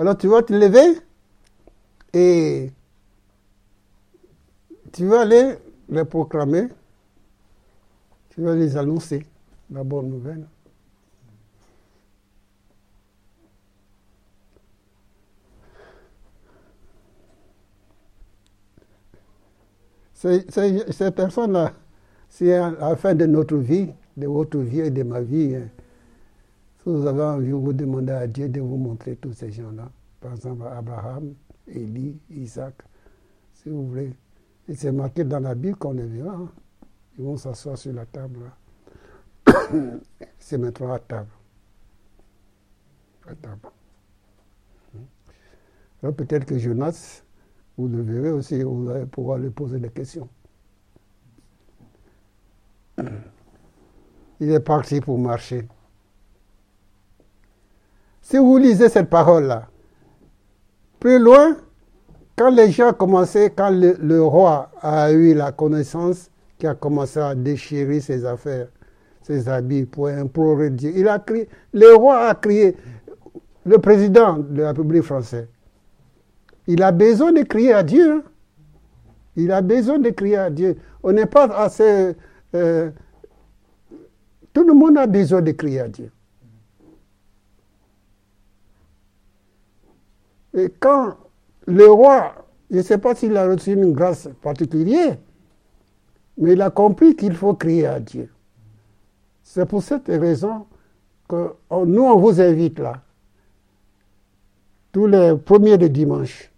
Alors 0.00 0.16
tu 0.16 0.28
vas 0.28 0.42
te 0.42 0.54
lever 0.54 0.98
et 2.14 2.72
tu 4.94 5.06
vas 5.06 5.20
aller 5.20 5.56
les 5.90 6.06
proclamer, 6.06 6.68
tu 8.30 8.40
vas 8.40 8.54
les 8.54 8.78
annoncer, 8.78 9.26
la 9.70 9.84
bonne 9.84 10.08
nouvelle. 10.08 10.46
Ces, 20.14 20.46
ces 20.92 21.10
personnes-là, 21.10 21.74
c'est 22.30 22.54
à 22.54 22.70
la 22.70 22.96
fin 22.96 23.14
de 23.14 23.26
notre 23.26 23.58
vie, 23.58 23.90
de 24.16 24.26
votre 24.26 24.60
vie 24.60 24.80
et 24.80 24.90
de 24.90 25.02
ma 25.02 25.20
vie. 25.20 25.58
Si 26.82 26.88
vous 26.88 27.06
avez 27.06 27.22
envie, 27.22 27.50
vous 27.50 27.74
demandez 27.74 28.12
à 28.12 28.26
Dieu 28.26 28.48
de 28.48 28.58
vous 28.60 28.78
montrer 28.78 29.16
tous 29.16 29.34
ces 29.34 29.52
gens-là. 29.52 29.90
Par 30.18 30.32
exemple, 30.32 30.64
Abraham, 30.66 31.34
Élie, 31.68 32.18
Isaac, 32.30 32.74
si 33.52 33.68
vous 33.68 33.86
voulez. 33.86 34.14
Et 34.66 34.74
c'est 34.74 34.90
marqué 34.90 35.24
dans 35.24 35.40
la 35.40 35.54
Bible 35.54 35.76
qu'on 35.76 35.92
les 35.92 36.06
verra. 36.06 36.34
Hein. 36.34 36.48
Ils 37.18 37.24
vont 37.24 37.36
s'asseoir 37.36 37.76
sur 37.76 37.92
la 37.92 38.06
table. 38.06 38.50
c'est 40.38 40.56
maintenant 40.56 40.94
à 40.94 40.98
table. 41.00 41.28
À 43.28 43.34
table. 43.34 43.68
Alors 46.02 46.14
peut-être 46.14 46.46
que 46.46 46.58
Jonas, 46.58 47.22
vous 47.76 47.88
le 47.88 48.00
verrez 48.00 48.30
aussi, 48.30 48.62
vous 48.62 48.88
allez 48.88 49.04
pouvoir 49.04 49.36
lui 49.36 49.50
poser 49.50 49.78
des 49.78 49.90
questions. 49.90 50.30
il 54.40 54.50
est 54.50 54.60
parti 54.60 55.02
pour 55.02 55.18
marcher. 55.18 55.68
Si 58.30 58.38
vous 58.38 58.58
lisez 58.58 58.88
cette 58.88 59.10
parole-là, 59.10 59.66
plus 61.00 61.18
loin, 61.18 61.56
quand 62.36 62.50
les 62.50 62.70
gens 62.70 62.92
commençaient, 62.92 63.50
quand 63.50 63.70
le, 63.70 64.22
roi 64.22 64.70
a 64.80 65.10
eu 65.10 65.34
la 65.34 65.50
connaissance, 65.50 66.30
qui 66.56 66.68
a 66.68 66.76
commencé 66.76 67.18
à 67.18 67.34
déchirer 67.34 67.98
ses 67.98 68.24
affaires, 68.24 68.68
ses 69.22 69.48
habits 69.48 69.84
pour 69.84 70.06
implorer 70.06 70.70
Dieu, 70.70 70.92
il 70.94 71.08
a 71.08 71.18
crié, 71.18 71.48
le 71.72 71.92
roi 71.96 72.28
a 72.28 72.36
crié, 72.36 72.76
le 73.66 73.78
président 73.78 74.38
de 74.38 74.62
la 74.62 74.68
République 74.68 75.02
française, 75.02 75.48
il 76.68 76.84
a 76.84 76.92
besoin 76.92 77.32
de 77.32 77.42
crier 77.42 77.72
à 77.72 77.82
Dieu. 77.82 78.12
Hein. 78.12 78.22
Il 79.34 79.50
a 79.50 79.60
besoin 79.60 79.98
de 79.98 80.10
crier 80.10 80.36
à 80.36 80.50
Dieu. 80.50 80.76
On 81.02 81.10
n'est 81.10 81.26
pas 81.26 81.46
assez 81.46 82.14
euh, 82.54 82.90
tout 84.52 84.62
le 84.62 84.72
monde 84.72 84.98
a 84.98 85.08
besoin 85.08 85.42
de 85.42 85.50
crier 85.50 85.80
à 85.80 85.88
Dieu. 85.88 86.12
Et 90.54 90.68
quand 90.80 91.16
le 91.66 91.86
roi, 91.90 92.34
je 92.70 92.78
ne 92.78 92.82
sais 92.82 92.98
pas 92.98 93.14
s'il 93.14 93.36
a 93.36 93.46
reçu 93.46 93.72
une 93.72 93.92
grâce 93.92 94.28
particulière, 94.42 95.16
mais 96.38 96.52
il 96.52 96.62
a 96.62 96.70
compris 96.70 97.14
qu'il 97.16 97.34
faut 97.34 97.54
crier 97.54 97.86
à 97.86 98.00
Dieu. 98.00 98.30
C'est 99.42 99.66
pour 99.66 99.82
cette 99.82 100.08
raison 100.08 100.66
que 101.28 101.54
nous, 101.70 102.02
on 102.02 102.18
vous 102.18 102.40
invite 102.40 102.78
là, 102.78 103.02
tous 104.92 105.06
les 105.06 105.36
premiers 105.36 105.78
de 105.78 105.86
dimanche. 105.86 106.50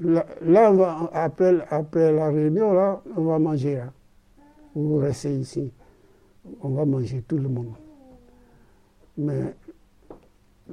Là, 0.00 1.10
après, 1.12 1.58
après 1.70 2.12
la 2.12 2.28
réunion, 2.28 2.72
là, 2.72 3.02
on 3.16 3.24
va 3.24 3.38
manger. 3.38 3.76
Là. 3.76 3.92
Vous 4.74 4.96
restez 4.96 5.34
ici 5.34 5.72
on 6.60 6.70
va 6.70 6.84
manger 6.84 7.22
tout 7.22 7.38
le 7.38 7.48
monde. 7.48 7.74
Mais 9.16 9.54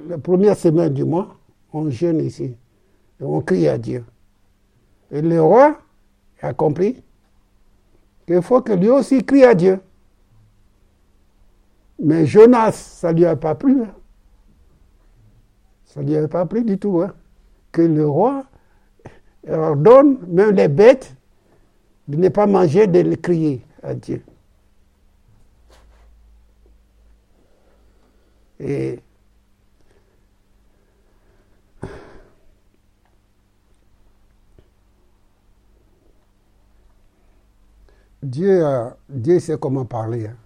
la 0.08 0.18
première 0.18 0.56
semaine 0.56 0.92
du 0.92 1.04
mois, 1.04 1.36
on 1.72 1.90
jeûne 1.90 2.20
ici 2.20 2.54
et 3.20 3.24
on 3.24 3.40
crie 3.40 3.68
à 3.68 3.78
Dieu. 3.78 4.04
Et 5.10 5.22
le 5.22 5.42
roi 5.42 5.78
a 6.40 6.52
compris 6.54 7.02
qu'il 8.26 8.42
faut 8.42 8.60
que 8.62 8.72
lui 8.72 8.88
aussi 8.88 9.24
crie 9.24 9.44
à 9.44 9.54
Dieu. 9.54 9.80
Mais 11.98 12.26
Jonas, 12.26 12.72
ça 12.72 13.12
ne 13.12 13.18
lui 13.18 13.26
a 13.26 13.36
pas 13.36 13.54
plu. 13.54 13.82
Hein. 13.82 13.94
Ça 15.84 16.02
ne 16.02 16.06
lui 16.06 16.16
a 16.16 16.28
pas 16.28 16.46
plu 16.46 16.64
du 16.64 16.78
tout. 16.78 17.00
Hein. 17.02 17.12
Que 17.72 17.82
le 17.82 18.08
roi 18.08 18.44
ordonne, 19.48 20.18
même 20.28 20.54
les 20.54 20.68
bêtes, 20.68 21.14
de 22.08 22.16
ne 22.16 22.28
pas 22.28 22.46
manger, 22.46 22.86
de 22.86 23.00
le 23.00 23.16
crier 23.16 23.64
à 23.82 23.94
Dieu. 23.94 24.22
Et 28.58 29.00
Dieu, 38.22 38.64
a, 38.64 38.96
sait 39.40 39.58
comment 39.58 39.84
parler. 39.84 40.26
Hein. 40.26 40.36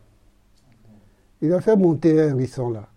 Il 1.41 1.53
a 1.53 1.61
fait 1.61 1.77
monter 1.77 2.21
un 2.21 2.29
hérisson 2.31 2.71
là. 2.71 2.89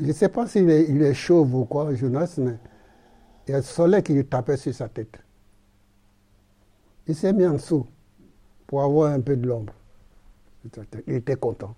Je 0.00 0.06
ne 0.06 0.12
sais 0.12 0.28
pas 0.28 0.46
s'il 0.46 0.70
est, 0.70 0.88
il 0.88 1.02
est 1.02 1.14
chauve 1.14 1.54
ou 1.54 1.64
quoi, 1.64 1.94
Jonas, 1.94 2.34
mais 2.38 2.56
il 3.46 3.50
y 3.50 3.54
a 3.54 3.58
le 3.58 3.62
soleil 3.62 4.02
qui 4.02 4.14
lui 4.14 4.24
tapait 4.24 4.56
sur 4.56 4.74
sa 4.74 4.88
tête. 4.88 5.18
Il 7.06 7.14
s'est 7.14 7.32
mis 7.32 7.46
en 7.46 7.54
dessous 7.54 7.86
pour 8.66 8.82
avoir 8.82 9.12
un 9.12 9.20
peu 9.20 9.36
de 9.36 9.46
l'ombre. 9.46 9.72
Il 11.06 11.14
était 11.14 11.36
content. 11.36 11.74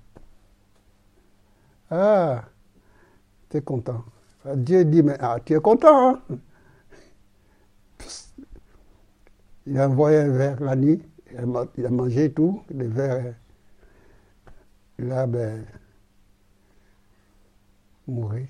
Ah, 1.91 2.45
tu 3.51 3.59
es 3.59 3.61
content. 3.61 4.05
Dieu 4.57 4.85
dit, 4.85 5.03
mais 5.03 5.17
ah, 5.21 5.39
tu 5.45 5.55
es 5.55 5.61
content. 5.61 6.15
Hein? 6.31 6.39
Il 9.69 9.79
a 9.79 9.87
envoyé 9.87 10.17
un 10.17 10.29
verre 10.31 10.61
la 10.63 10.75
nuit, 10.75 10.99
il 11.77 11.87
a 11.87 11.91
mangé 11.91 12.33
tout, 12.33 12.63
le 12.75 12.87
verre. 12.87 13.35
Là, 14.99 15.27
ben, 15.27 15.65
mourir. 18.07 18.47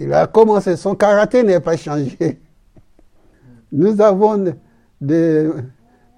Il 0.00 0.12
a 0.12 0.26
commencé, 0.26 0.76
son 0.76 0.96
caractère 0.96 1.44
n'est 1.44 1.60
pas 1.60 1.76
changé. 1.76 2.40
Nous 3.70 4.00
avons 4.00 4.52
des, 5.00 5.50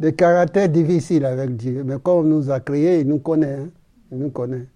des 0.01 0.15
caractères 0.15 0.69
difficiles 0.71 1.27
avec 1.27 1.55
Dieu, 1.55 1.85
mais 1.85 1.99
comme 2.03 2.29
nous 2.29 2.51
a 2.51 2.61
créés, 2.61 3.01
il 3.01 3.09
nous 3.09 3.19
connaît. 3.19 3.57
Hein. 3.57 3.69
Il 4.11 4.19
nous 4.19 4.31
connaît. 4.31 4.67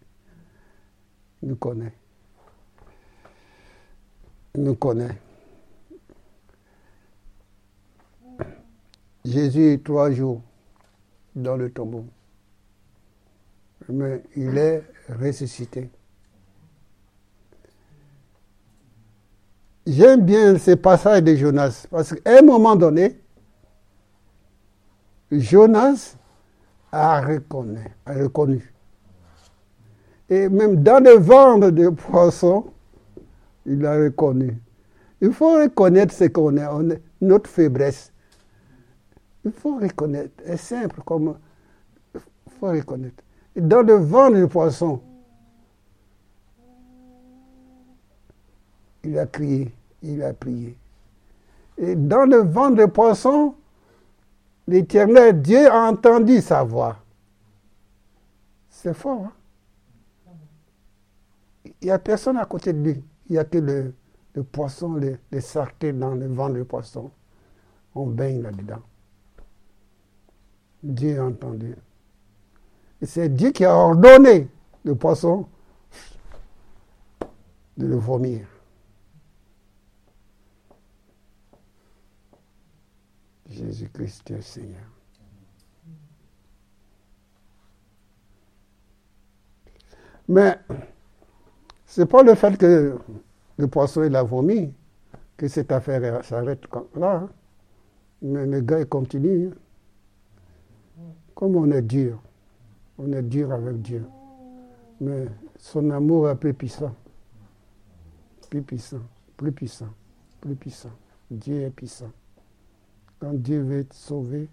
Il 1.42 1.48
nous 1.48 1.56
connaît. 1.56 1.92
Il 4.54 4.62
nous 4.62 4.74
connaît. 4.74 5.16
Jésus, 9.31 9.81
trois 9.85 10.11
jours 10.11 10.43
dans 11.37 11.57
le 11.57 11.71
tombeau. 11.71 12.05
Mais 13.88 14.23
il 14.37 14.59
est 14.59 14.83
ressuscité. 15.09 15.88
J'aime 19.87 20.25
bien 20.25 20.59
ce 20.59 20.73
passage 20.73 21.23
de 21.23 21.35
Jonas 21.37 21.87
parce 21.90 22.12
qu'à 22.14 22.38
un 22.38 22.43
moment 22.43 22.75
donné, 22.75 23.21
Jonas 25.31 26.16
a 26.90 27.21
reconnu, 27.21 27.85
a 28.07 28.14
reconnu. 28.14 28.73
Et 30.29 30.49
même 30.49 30.83
dans 30.83 31.03
le 31.03 31.19
ventre 31.19 31.71
de 31.71 31.88
poisson, 31.88 32.73
il 33.64 33.85
a 33.87 33.97
reconnu. 33.97 34.59
Il 35.21 35.33
faut 35.33 35.55
reconnaître 35.55 36.14
ce 36.14 36.25
qu'on 36.25 36.57
est, 36.57 37.01
notre 37.21 37.49
faiblesse. 37.49 38.10
Il 39.44 39.53
faut 39.53 39.76
reconnaître. 39.79 40.42
C'est 40.44 40.57
simple 40.57 41.00
comme. 41.05 41.38
Il 42.14 42.20
faut 42.59 42.68
reconnaître. 42.68 43.22
Et 43.57 43.61
dans 43.61 43.83
le 43.83 43.94
ventre 43.94 44.37
du 44.37 44.46
poisson, 44.46 45.00
il 49.03 49.18
a 49.18 49.26
crié, 49.26 49.72
il 50.03 50.22
a 50.22 50.33
prié. 50.33 50.76
Et 51.79 51.96
dans 51.96 52.29
le 52.29 52.38
ventre 52.38 52.85
du 52.85 52.90
poisson, 52.90 53.55
l'éternel 54.66 55.40
Dieu 55.40 55.66
a 55.70 55.90
entendu 55.90 56.40
sa 56.40 56.62
voix. 56.62 56.98
C'est 58.68 58.94
fort. 58.94 59.24
Hein? 59.24 59.33
Il 61.64 61.87
n'y 61.87 61.90
a 61.90 61.98
personne 61.98 62.37
à 62.37 62.44
côté 62.44 62.72
de 62.72 62.79
lui. 62.79 63.05
Il 63.29 63.33
n'y 63.33 63.38
a 63.38 63.44
que 63.44 63.59
le, 63.59 63.94
poisson, 64.42 64.94
les, 64.94 65.16
les 65.33 65.92
dans 65.92 66.14
le 66.14 66.26
ventre 66.26 66.55
du 66.55 66.64
poisson. 66.64 67.11
On 67.94 68.07
baigne 68.07 68.42
là-dedans. 68.42 68.83
Dieu 70.83 71.21
a 71.21 71.25
entendu. 71.25 71.77
Et 73.03 73.07
c'est 73.07 73.29
Dieu 73.29 73.51
qui 73.51 73.64
a 73.64 73.75
ordonné 73.75 74.49
le 74.85 74.95
poisson 74.95 75.47
de 77.77 77.87
le 77.87 77.97
vomir. 77.97 78.47
Jésus-Christ 83.49 84.31
est 84.31 84.43
Seigneur. 84.43 84.81
Mais 90.29 90.57
ce 91.87 92.01
n'est 92.03 92.07
pas 92.07 92.23
le 92.23 92.35
fait 92.37 92.57
que 92.57 92.97
le 93.57 93.66
poisson 93.66 94.05
il 94.05 94.14
a 94.14 94.23
vomi 94.23 94.73
que 95.37 95.49
cette 95.49 95.73
affaire 95.73 96.25
s'arrête 96.25 96.62
là. 96.95 97.16
Hein. 97.16 97.31
Mais 98.23 98.47
le 98.47 98.61
gars 98.61 98.85
continue. 98.85 99.51
Comme 101.40 101.57
on 101.57 101.70
est 101.70 101.81
dur, 101.81 102.20
on 102.98 103.11
est 103.14 103.22
dur 103.22 103.50
avec 103.50 103.81
Dieu. 103.81 104.05
Mais 105.00 105.24
son 105.57 105.88
amour 105.88 106.29
est 106.29 106.37
plus 106.37 106.53
puissant. 106.53 106.94
Plus 108.50 108.61
puissant, 108.61 109.00
plus 109.38 109.50
puissant, 109.50 109.88
plus 110.38 110.55
puissant. 110.55 110.90
Dieu 111.31 111.62
est 111.62 111.70
puissant. 111.70 112.11
Quand 113.18 113.33
Dieu 113.33 113.62
veut 113.62 113.87
te 113.87 113.94
sauver, 113.94 114.50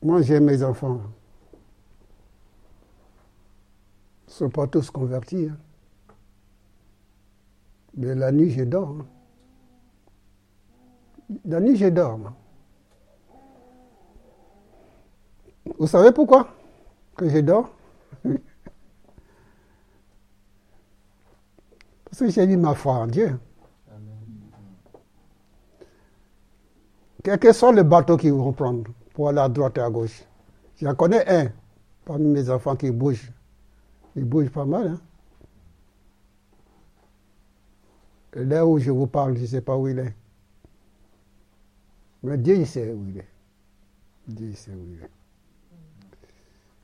moi 0.00 0.22
j'ai 0.22 0.38
mes 0.38 0.62
enfants. 0.62 1.00
Ils 4.28 4.30
ne 4.30 4.32
sont 4.34 4.50
pas 4.50 4.68
tous 4.68 4.88
convertis. 4.88 5.48
Hein. 5.50 5.56
Mais 7.96 8.14
la 8.14 8.30
nuit, 8.30 8.50
je 8.52 8.62
dors. 8.62 8.90
Hein. 8.90 9.06
La 11.44 11.58
nuit, 11.58 11.74
je 11.74 11.88
dors. 11.88 12.20
Vous 15.78 15.86
savez 15.86 16.12
pourquoi 16.12 16.48
que 17.16 17.28
je 17.28 17.38
dors 17.38 17.70
Parce 22.04 22.18
que 22.18 22.30
j'ai 22.30 22.46
mis 22.46 22.56
ma 22.56 22.74
foi 22.74 22.94
en 22.94 23.06
Dieu. 23.06 23.38
Quel 27.22 27.38
que 27.38 27.52
soit 27.52 27.72
le 27.72 27.82
bateau 27.82 28.16
qu'ils 28.16 28.32
vont 28.32 28.52
prendre 28.52 28.84
pour 29.12 29.28
aller 29.28 29.40
à 29.40 29.48
droite 29.48 29.76
et 29.78 29.80
à 29.80 29.90
gauche. 29.90 30.22
J'en 30.80 30.94
connais 30.94 31.28
un 31.28 31.50
parmi 32.04 32.26
mes 32.26 32.48
enfants 32.48 32.76
qui 32.76 32.90
bouge. 32.90 33.32
Il 34.14 34.24
bouge 34.24 34.48
pas 34.48 34.64
mal. 34.64 34.88
Hein? 34.88 35.00
Là 38.34 38.66
où 38.66 38.78
je 38.78 38.90
vous 38.90 39.06
parle, 39.06 39.36
je 39.36 39.42
ne 39.42 39.46
sais 39.46 39.60
pas 39.60 39.76
où 39.76 39.88
il 39.88 39.98
est. 39.98 40.14
Mais 42.22 42.38
Dieu, 42.38 42.56
il 42.56 42.66
sait 42.66 42.92
où 42.92 43.04
il 43.08 43.18
est. 43.18 43.28
Dieu, 44.28 44.48
il 44.48 44.56
sait 44.56 44.72
où 44.72 44.84
il 44.88 45.02
est. 45.02 45.10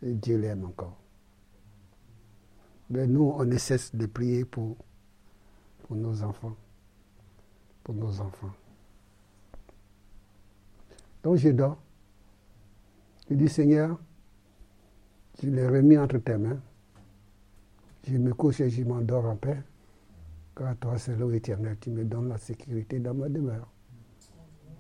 Dieu 0.03 0.37
l'aime 0.37 0.65
encore. 0.65 0.97
Mais 2.91 3.07
nous, 3.07 3.33
on 3.37 3.45
ne 3.45 3.57
cesse 3.57 3.95
de 3.95 4.07
prier 4.07 4.45
pour, 4.45 4.77
pour 5.83 5.97
nos 5.97 6.23
enfants. 6.23 6.57
Pour 7.85 7.95
nos 7.95 8.21
enfants. 8.21 8.53
Donc 11.23 11.37
je 11.37 11.51
dors. 11.51 11.79
Je 13.31 13.35
dis, 13.35 13.49
Seigneur, 13.49 13.99
je 15.43 15.49
l'ai 15.49 15.67
remis 15.67 15.97
entre 15.97 16.19
tes 16.19 16.37
mains. 16.37 16.61
Je 18.07 18.17
me 18.19 18.35
couche 18.35 18.61
et 18.61 18.69
je 18.69 18.83
m'endors 18.83 19.25
en 19.27 19.37
paix. 19.37 19.63
Car 20.57 20.77
toi, 20.77 20.99
c'est 20.99 21.17
l'eau 21.17 21.31
tu 21.39 21.91
me 21.91 22.05
donnes 22.05 22.29
la 22.29 22.39
sécurité 22.39 22.99
dans 22.99 23.15
ma 23.15 23.29
demeure. 23.29 23.71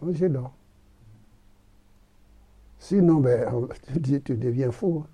Donc 0.03 0.15
je 0.17 0.27
dors. 0.27 0.55
Sinon, 2.79 3.21
ben, 3.21 3.69
tu 4.25 4.37
deviens 4.37 4.73
fou. 4.73 5.05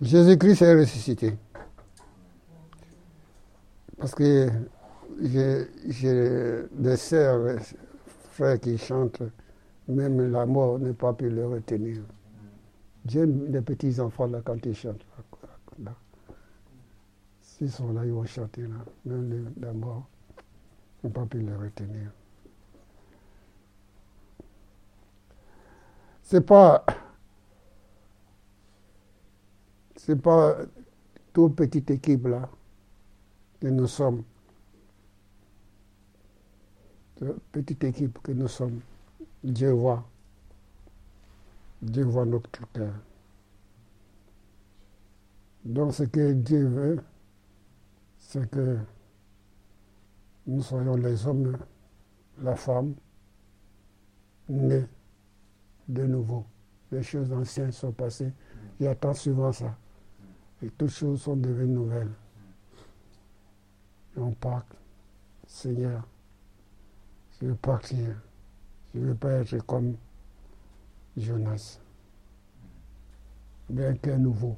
Jésus-Christ 0.00 0.62
est 0.62 0.74
ressuscité. 0.80 1.36
Parce 3.98 4.14
que 4.14 4.48
j'ai 5.20 6.64
des 6.72 6.96
sœurs, 6.96 7.60
frères 8.32 8.58
qui 8.58 8.76
chantent, 8.78 9.22
même 9.86 10.30
la 10.32 10.44
mort 10.44 10.78
n'a 10.78 10.92
pas 10.92 11.12
pu 11.12 11.30
le 11.30 11.46
retenir. 11.46 12.02
J'aime 13.06 13.52
les 13.52 13.60
petits 13.60 14.00
enfants 14.00 14.26
là 14.26 14.40
quand 14.44 14.64
ils 14.64 14.74
chantent. 14.74 15.06
S'ils 17.40 17.70
sont 17.70 17.92
là, 17.92 18.04
ils 18.04 18.12
vont 18.12 18.24
chanter 18.24 18.62
là. 18.62 18.84
Même 19.04 19.52
la 19.60 19.72
mort 19.72 20.08
n'a 21.04 21.10
pas 21.10 21.26
pu 21.26 21.38
le 21.40 21.56
retenir. 21.56 22.10
C'est 26.32 26.40
pas. 26.40 26.82
C'est 29.96 30.16
pas 30.16 30.56
toute 31.30 31.56
petite 31.56 31.90
équipe 31.90 32.26
là 32.26 32.48
que 33.60 33.66
nous 33.66 33.86
sommes. 33.86 34.24
Petite 37.52 37.84
équipe 37.84 38.18
que 38.22 38.32
nous 38.32 38.48
sommes. 38.48 38.80
Dieu 39.44 39.72
voit. 39.72 40.08
Dieu 41.82 42.04
voit 42.04 42.24
notre 42.24 42.48
cœur. 42.72 42.94
Donc 45.66 45.92
ce 45.92 46.04
que 46.04 46.32
Dieu 46.32 46.66
veut, 46.66 47.04
c'est 48.16 48.50
que 48.50 48.78
nous 50.46 50.62
soyons 50.62 50.96
les 50.96 51.26
hommes, 51.26 51.58
la 52.38 52.56
femme, 52.56 52.94
nés 54.48 54.86
de 55.92 56.04
nouveau. 56.06 56.44
Les 56.90 57.02
choses 57.02 57.32
anciennes 57.32 57.72
sont 57.72 57.92
passées. 57.92 58.32
Il 58.80 58.86
attend 58.86 59.14
souvent 59.14 59.52
ça. 59.52 59.76
Et 60.62 60.70
toutes 60.70 60.90
choses 60.90 61.22
sont 61.22 61.36
devenues 61.36 61.72
nouvelles. 61.72 62.12
Et 64.16 64.20
on 64.20 64.32
part. 64.32 64.64
Seigneur, 65.46 66.06
je 67.40 67.46
veux 67.46 67.54
partir. 67.54 68.16
Je 68.94 69.00
ne 69.00 69.06
veux 69.06 69.14
pas 69.14 69.32
être 69.32 69.58
comme 69.66 69.96
Jonas. 71.16 71.80
Mais 73.70 73.86
un 73.86 73.94
cœur 73.94 74.18
nouveau. 74.18 74.56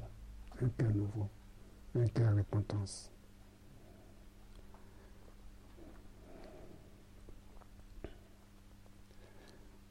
Un 0.61 0.69
cœur 0.69 0.93
nouveau. 0.93 1.29
Un 1.95 2.07
cœur 2.07 2.35
repentance. 2.35 3.11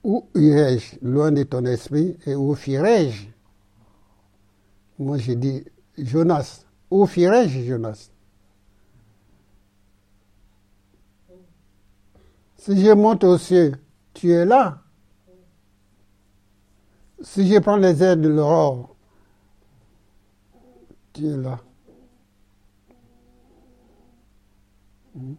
Où 0.04 0.28
irai-je 0.34 0.98
loin 1.00 1.32
de 1.32 1.44
ton 1.44 1.64
esprit 1.64 2.16
et 2.26 2.34
où 2.34 2.54
firai-je 2.54 3.26
Moi 4.98 5.16
j'ai 5.16 5.34
dit 5.34 5.64
Jonas. 5.96 6.66
Où 6.90 7.06
firai-je 7.06 7.60
Jonas? 7.60 8.10
Si 12.56 12.82
je 12.82 12.92
monte 12.92 13.24
aux 13.24 13.38
cieux, 13.38 13.72
tu 14.12 14.30
es 14.30 14.44
là. 14.44 14.82
Si 17.22 17.48
je 17.48 17.58
prends 17.58 17.76
les 17.76 18.02
airs 18.02 18.18
de 18.18 18.28
l'aurore, 18.28 18.94
tu 21.14 21.26
es 21.26 21.36
là. 21.36 21.58
Hmm? 25.14 25.34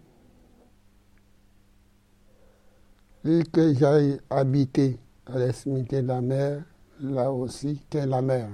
Et 3.14 3.15
que 3.52 3.74
j'aille 3.74 4.20
habiter 4.30 5.00
à 5.26 5.40
l'extrémité 5.40 6.02
de 6.04 6.08
la 6.08 6.22
mer, 6.22 6.64
là 7.00 7.32
aussi, 7.32 7.82
qu'est 7.90 8.06
la 8.06 8.22
mer. 8.22 8.50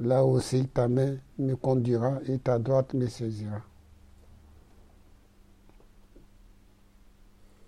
Là 0.00 0.24
aussi, 0.24 0.66
ta 0.68 0.88
main 0.88 1.16
me 1.38 1.54
conduira 1.54 2.18
et 2.26 2.38
ta 2.38 2.58
droite 2.58 2.94
me 2.94 3.06
saisira. 3.06 3.60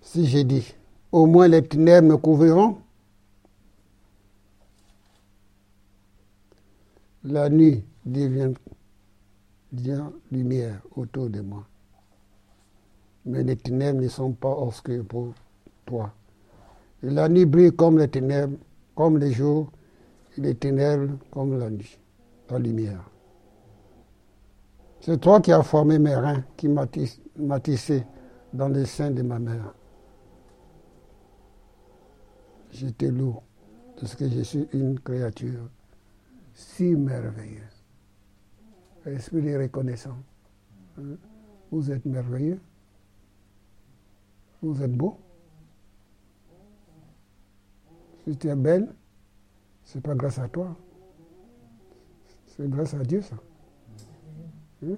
Si 0.00 0.26
j'ai 0.26 0.44
dit, 0.44 0.74
au 1.12 1.26
moins 1.26 1.48
les 1.48 1.62
ténèbres 1.62 2.08
me 2.08 2.16
couvriront, 2.16 2.78
la 7.24 7.48
nuit 7.50 7.84
devient, 8.04 8.54
devient 9.70 10.06
lumière 10.32 10.80
autour 10.96 11.28
de 11.28 11.40
moi. 11.42 11.66
Mais 13.24 13.42
les 13.42 13.56
ténèbres 13.56 14.00
ne 14.00 14.08
sont 14.08 14.32
pas 14.32 14.50
obscures 14.50 15.04
pour 15.04 15.34
toi. 15.86 16.12
Et 17.02 17.10
la 17.10 17.28
nuit 17.28 17.46
brille 17.46 17.72
comme 17.72 17.98
les 17.98 18.08
ténèbres, 18.08 18.58
comme 18.94 19.18
les 19.18 19.32
jours, 19.32 19.70
et 20.36 20.40
les 20.42 20.54
ténèbres 20.54 21.14
comme 21.30 21.58
la 21.58 21.70
nuit, 21.70 21.98
la 22.50 22.58
lumière. 22.58 23.10
C'est 25.00 25.20
toi 25.20 25.40
qui 25.40 25.52
as 25.52 25.62
formé 25.62 25.98
mes 25.98 26.14
reins, 26.14 26.44
qui 26.56 26.68
m'as 26.68 27.60
tissé 27.60 28.04
dans 28.52 28.68
le 28.68 28.84
sein 28.84 29.10
de 29.10 29.22
ma 29.22 29.38
mère. 29.38 29.72
Te 32.98 33.06
loue 33.06 33.36
parce 33.98 34.14
que 34.14 34.28
je 34.28 34.42
suis 34.42 34.68
une 34.74 35.00
créature 35.00 35.70
si 36.52 36.94
merveilleuse. 36.94 37.84
Esprit 39.06 39.42
de 39.42 39.56
reconnaissance. 39.56 40.12
Hein? 40.98 41.16
Vous 41.70 41.90
êtes 41.90 42.04
merveilleux. 42.04 42.60
Vous 44.60 44.82
êtes 44.82 44.92
beau. 44.92 45.16
Si 48.26 48.36
tu 48.36 48.48
es 48.48 48.56
belle, 48.56 48.92
c'est 49.84 50.00
pas 50.00 50.14
grâce 50.16 50.40
à 50.40 50.48
toi. 50.48 50.76
C'est 52.48 52.68
grâce 52.68 52.94
à 52.94 53.04
Dieu, 53.04 53.22
ça. 53.22 53.36
Hein? 54.84 54.96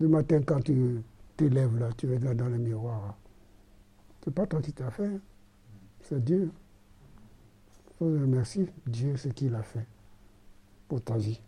Le 0.00 0.08
matin, 0.08 0.42
quand 0.42 0.60
tu 0.60 1.00
t'élèves 1.36 1.78
là, 1.78 1.90
tu 1.96 2.10
regardes 2.10 2.38
dans 2.38 2.48
le 2.48 2.58
miroir. 2.58 3.16
C'est 4.24 4.34
pas 4.34 4.46
toi 4.46 4.60
qui 4.60 4.72
t'as 4.72 4.90
fait. 4.90 5.06
Hein. 5.06 5.20
C'est 6.00 6.24
Dieu. 6.24 6.50
Il 7.86 7.92
faut 7.98 8.06
remercier 8.06 8.68
Dieu 8.84 9.16
ce 9.16 9.28
qu'il 9.28 9.54
a 9.54 9.62
fait 9.62 9.86
pour 10.88 11.00
ta 11.02 11.16
vie. 11.16 11.40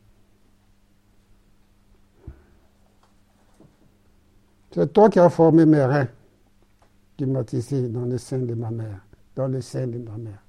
C'est 4.70 4.92
toi 4.92 5.08
qui 5.08 5.18
as 5.18 5.30
formé 5.30 5.66
mes 5.66 5.82
reins, 5.82 6.08
qui 7.16 7.26
m'as 7.26 7.42
tissé 7.42 7.88
dans 7.88 8.04
le 8.04 8.18
sein 8.18 8.38
de 8.38 8.54
ma 8.54 8.70
mère, 8.70 9.04
dans 9.34 9.48
le 9.48 9.60
sein 9.60 9.88
de 9.88 9.98
ma 9.98 10.16
mère 10.16 10.45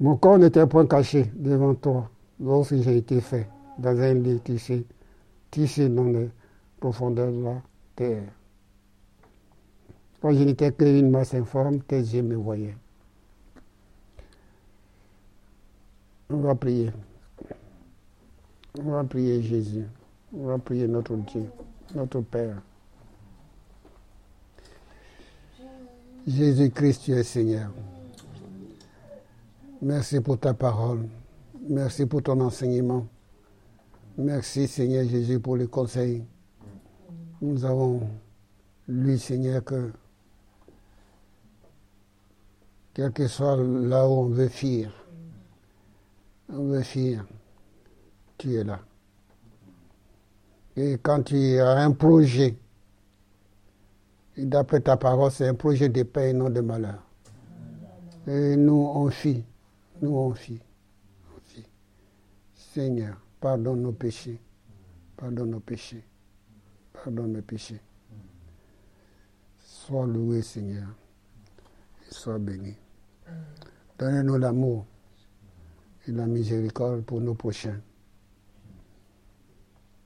Mon 0.00 0.16
corps 0.16 0.38
n'était 0.38 0.66
point 0.66 0.86
caché 0.86 1.30
devant 1.34 1.74
toi 1.74 2.10
lorsque 2.40 2.74
j'ai 2.76 2.96
été 2.96 3.20
fait 3.20 3.48
dans 3.78 3.96
un 4.00 4.14
lit 4.14 4.40
tissé, 4.40 4.84
tissé 5.50 5.88
dans 5.88 6.04
les 6.04 6.28
profondeurs 6.80 7.30
de 7.30 7.42
la 7.44 7.62
terre. 7.94 8.32
Quand 10.20 10.32
je 10.32 10.42
n'étais 10.42 10.72
qu'une 10.72 11.10
masse 11.10 11.34
informe, 11.34 11.80
tes 11.82 12.00
yeux 12.00 12.22
me 12.22 12.34
voyaient. 12.34 12.76
On 16.32 16.38
va 16.38 16.54
prier. 16.54 16.90
On 18.78 18.90
va 18.90 19.04
prier 19.04 19.42
Jésus. 19.42 19.84
On 20.34 20.46
va 20.46 20.58
prier 20.58 20.88
notre 20.88 21.14
Dieu, 21.16 21.44
notre 21.94 22.22
Père. 22.22 22.62
Jésus-Christ, 26.26 27.02
tu 27.04 27.12
es 27.12 27.22
Seigneur. 27.22 27.70
Merci 29.82 30.20
pour 30.20 30.38
ta 30.38 30.54
parole. 30.54 31.06
Merci 31.68 32.06
pour 32.06 32.22
ton 32.22 32.40
enseignement. 32.40 33.06
Merci 34.16 34.68
Seigneur 34.68 35.04
Jésus 35.04 35.38
pour 35.38 35.56
le 35.56 35.66
conseil. 35.66 36.24
Nous 37.42 37.64
avons 37.64 38.08
lu 38.88 39.18
Seigneur 39.18 39.62
que 39.62 39.92
quel 42.94 43.12
que 43.12 43.26
soit 43.26 43.56
là 43.56 44.08
où 44.08 44.12
on 44.12 44.24
veut 44.26 44.48
fuir, 44.48 44.92
fille, 46.82 47.20
tu 48.38 48.54
es 48.54 48.64
là. 48.64 48.80
Et 50.76 50.98
quand 51.02 51.22
tu 51.22 51.58
as 51.58 51.78
un 51.78 51.92
projet, 51.92 52.56
d'après 54.36 54.80
ta 54.80 54.96
parole, 54.96 55.30
c'est 55.30 55.48
un 55.48 55.54
projet 55.54 55.88
de 55.88 56.02
paix 56.02 56.30
et 56.30 56.32
non 56.32 56.50
de 56.50 56.60
malheur. 56.60 57.02
Et 58.26 58.56
nous, 58.56 58.90
on 58.94 59.10
fit. 59.10 59.44
Nous, 60.00 60.14
on 60.14 60.32
fit. 60.32 60.60
Seigneur, 62.54 63.16
pardonne 63.38 63.82
nos 63.82 63.92
péchés. 63.92 64.40
Pardonne 65.16 65.50
nos 65.50 65.60
péchés. 65.60 66.02
Pardonne 66.92 67.32
nos 67.32 67.42
péchés. 67.42 67.80
Sois 69.58 70.06
loué, 70.06 70.40
Seigneur. 70.40 70.88
Et 72.08 72.14
sois 72.14 72.38
béni. 72.38 72.74
Donne-nous 73.98 74.38
l'amour 74.38 74.86
et 76.08 76.12
la 76.12 76.26
miséricorde 76.26 77.02
pour 77.02 77.20
nos 77.20 77.34
prochains. 77.34 77.80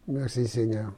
Merci 0.08 0.46
Seigneur 0.46 0.92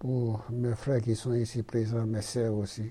pour 0.00 0.42
mes 0.50 0.74
frères 0.74 1.02
qui 1.02 1.14
sont 1.14 1.34
ici 1.34 1.62
présents, 1.62 2.06
mes 2.06 2.22
sœurs 2.22 2.54
aussi. 2.54 2.90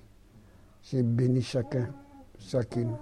J'ai 0.84 1.02
béni 1.02 1.42
chacun, 1.42 1.90
chacune. 2.38 2.96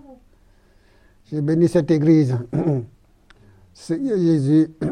J'ai 1.25 1.41
béni 1.41 1.67
cette 1.67 1.91
église. 1.91 2.37
Seigneur 3.73 4.17
Jésus, 4.17 4.73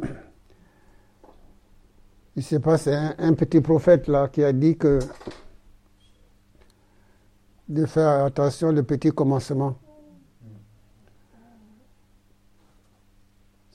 il 2.36 2.44
s'est 2.44 2.60
passé 2.60 2.94
un, 2.94 3.16
un, 3.18 3.34
petit 3.34 3.62
prophète 3.62 4.10
là 4.10 4.28
qui 4.28 4.44
a 4.44 4.52
dit 4.52 4.78
que 4.78 5.00
de 7.70 7.86
faire 7.86 8.26
attention 8.26 8.74
le 8.74 8.84
petit 8.84 9.12
commencement. 9.12 9.78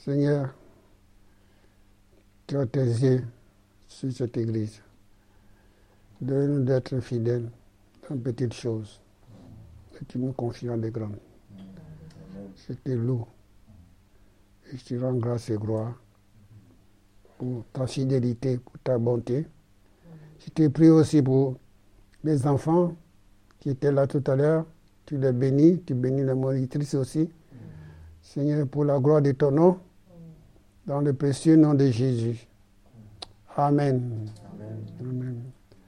Seigneur, 0.04 0.54
tu 2.46 2.56
as 2.56 2.64
tes 2.64 2.86
yeux 2.86 3.22
sur 3.86 4.10
cette 4.10 4.34
Église. 4.38 4.80
Donne-nous 6.22 6.64
d'être 6.64 7.00
fidèles 7.00 7.50
dans 8.08 8.16
petites 8.16 8.54
choses. 8.54 8.98
Et 10.00 10.04
tu 10.06 10.18
nous 10.18 10.32
confies 10.32 10.64
dans 10.64 10.76
les 10.76 10.90
grandes. 10.90 11.18
Je 12.66 12.72
te 12.72 12.90
loue. 12.92 13.26
Et 14.72 14.78
je 14.78 14.84
te 14.86 14.94
rends 14.94 15.12
grâce 15.12 15.50
et 15.50 15.58
gloire 15.58 15.92
pour 17.36 17.66
ta 17.70 17.86
fidélité, 17.86 18.56
pour 18.56 18.78
ta 18.82 18.96
bonté. 18.96 19.46
Je 20.38 20.48
te 20.48 20.66
prie 20.68 20.88
aussi 20.88 21.20
pour 21.20 21.58
les 22.24 22.46
enfants 22.46 22.96
qui 23.58 23.68
étaient 23.68 23.92
là 23.92 24.06
tout 24.06 24.24
à 24.26 24.34
l'heure. 24.34 24.64
Tu 25.04 25.18
les 25.18 25.32
bénis, 25.32 25.82
tu 25.82 25.92
bénis 25.92 26.22
la 26.22 26.34
monitrice 26.34 26.94
aussi. 26.94 27.28
Seigneur, 28.22 28.66
pour 28.66 28.86
la 28.86 28.98
gloire 28.98 29.20
de 29.20 29.32
ton 29.32 29.50
nom, 29.50 29.78
dans 30.86 31.00
le 31.00 31.12
précieux 31.12 31.56
nom 31.56 31.74
de 31.74 31.90
Jésus. 31.90 32.46
Amen. 33.56 34.28
Amen. 34.52 34.86
Amen. 35.00 35.42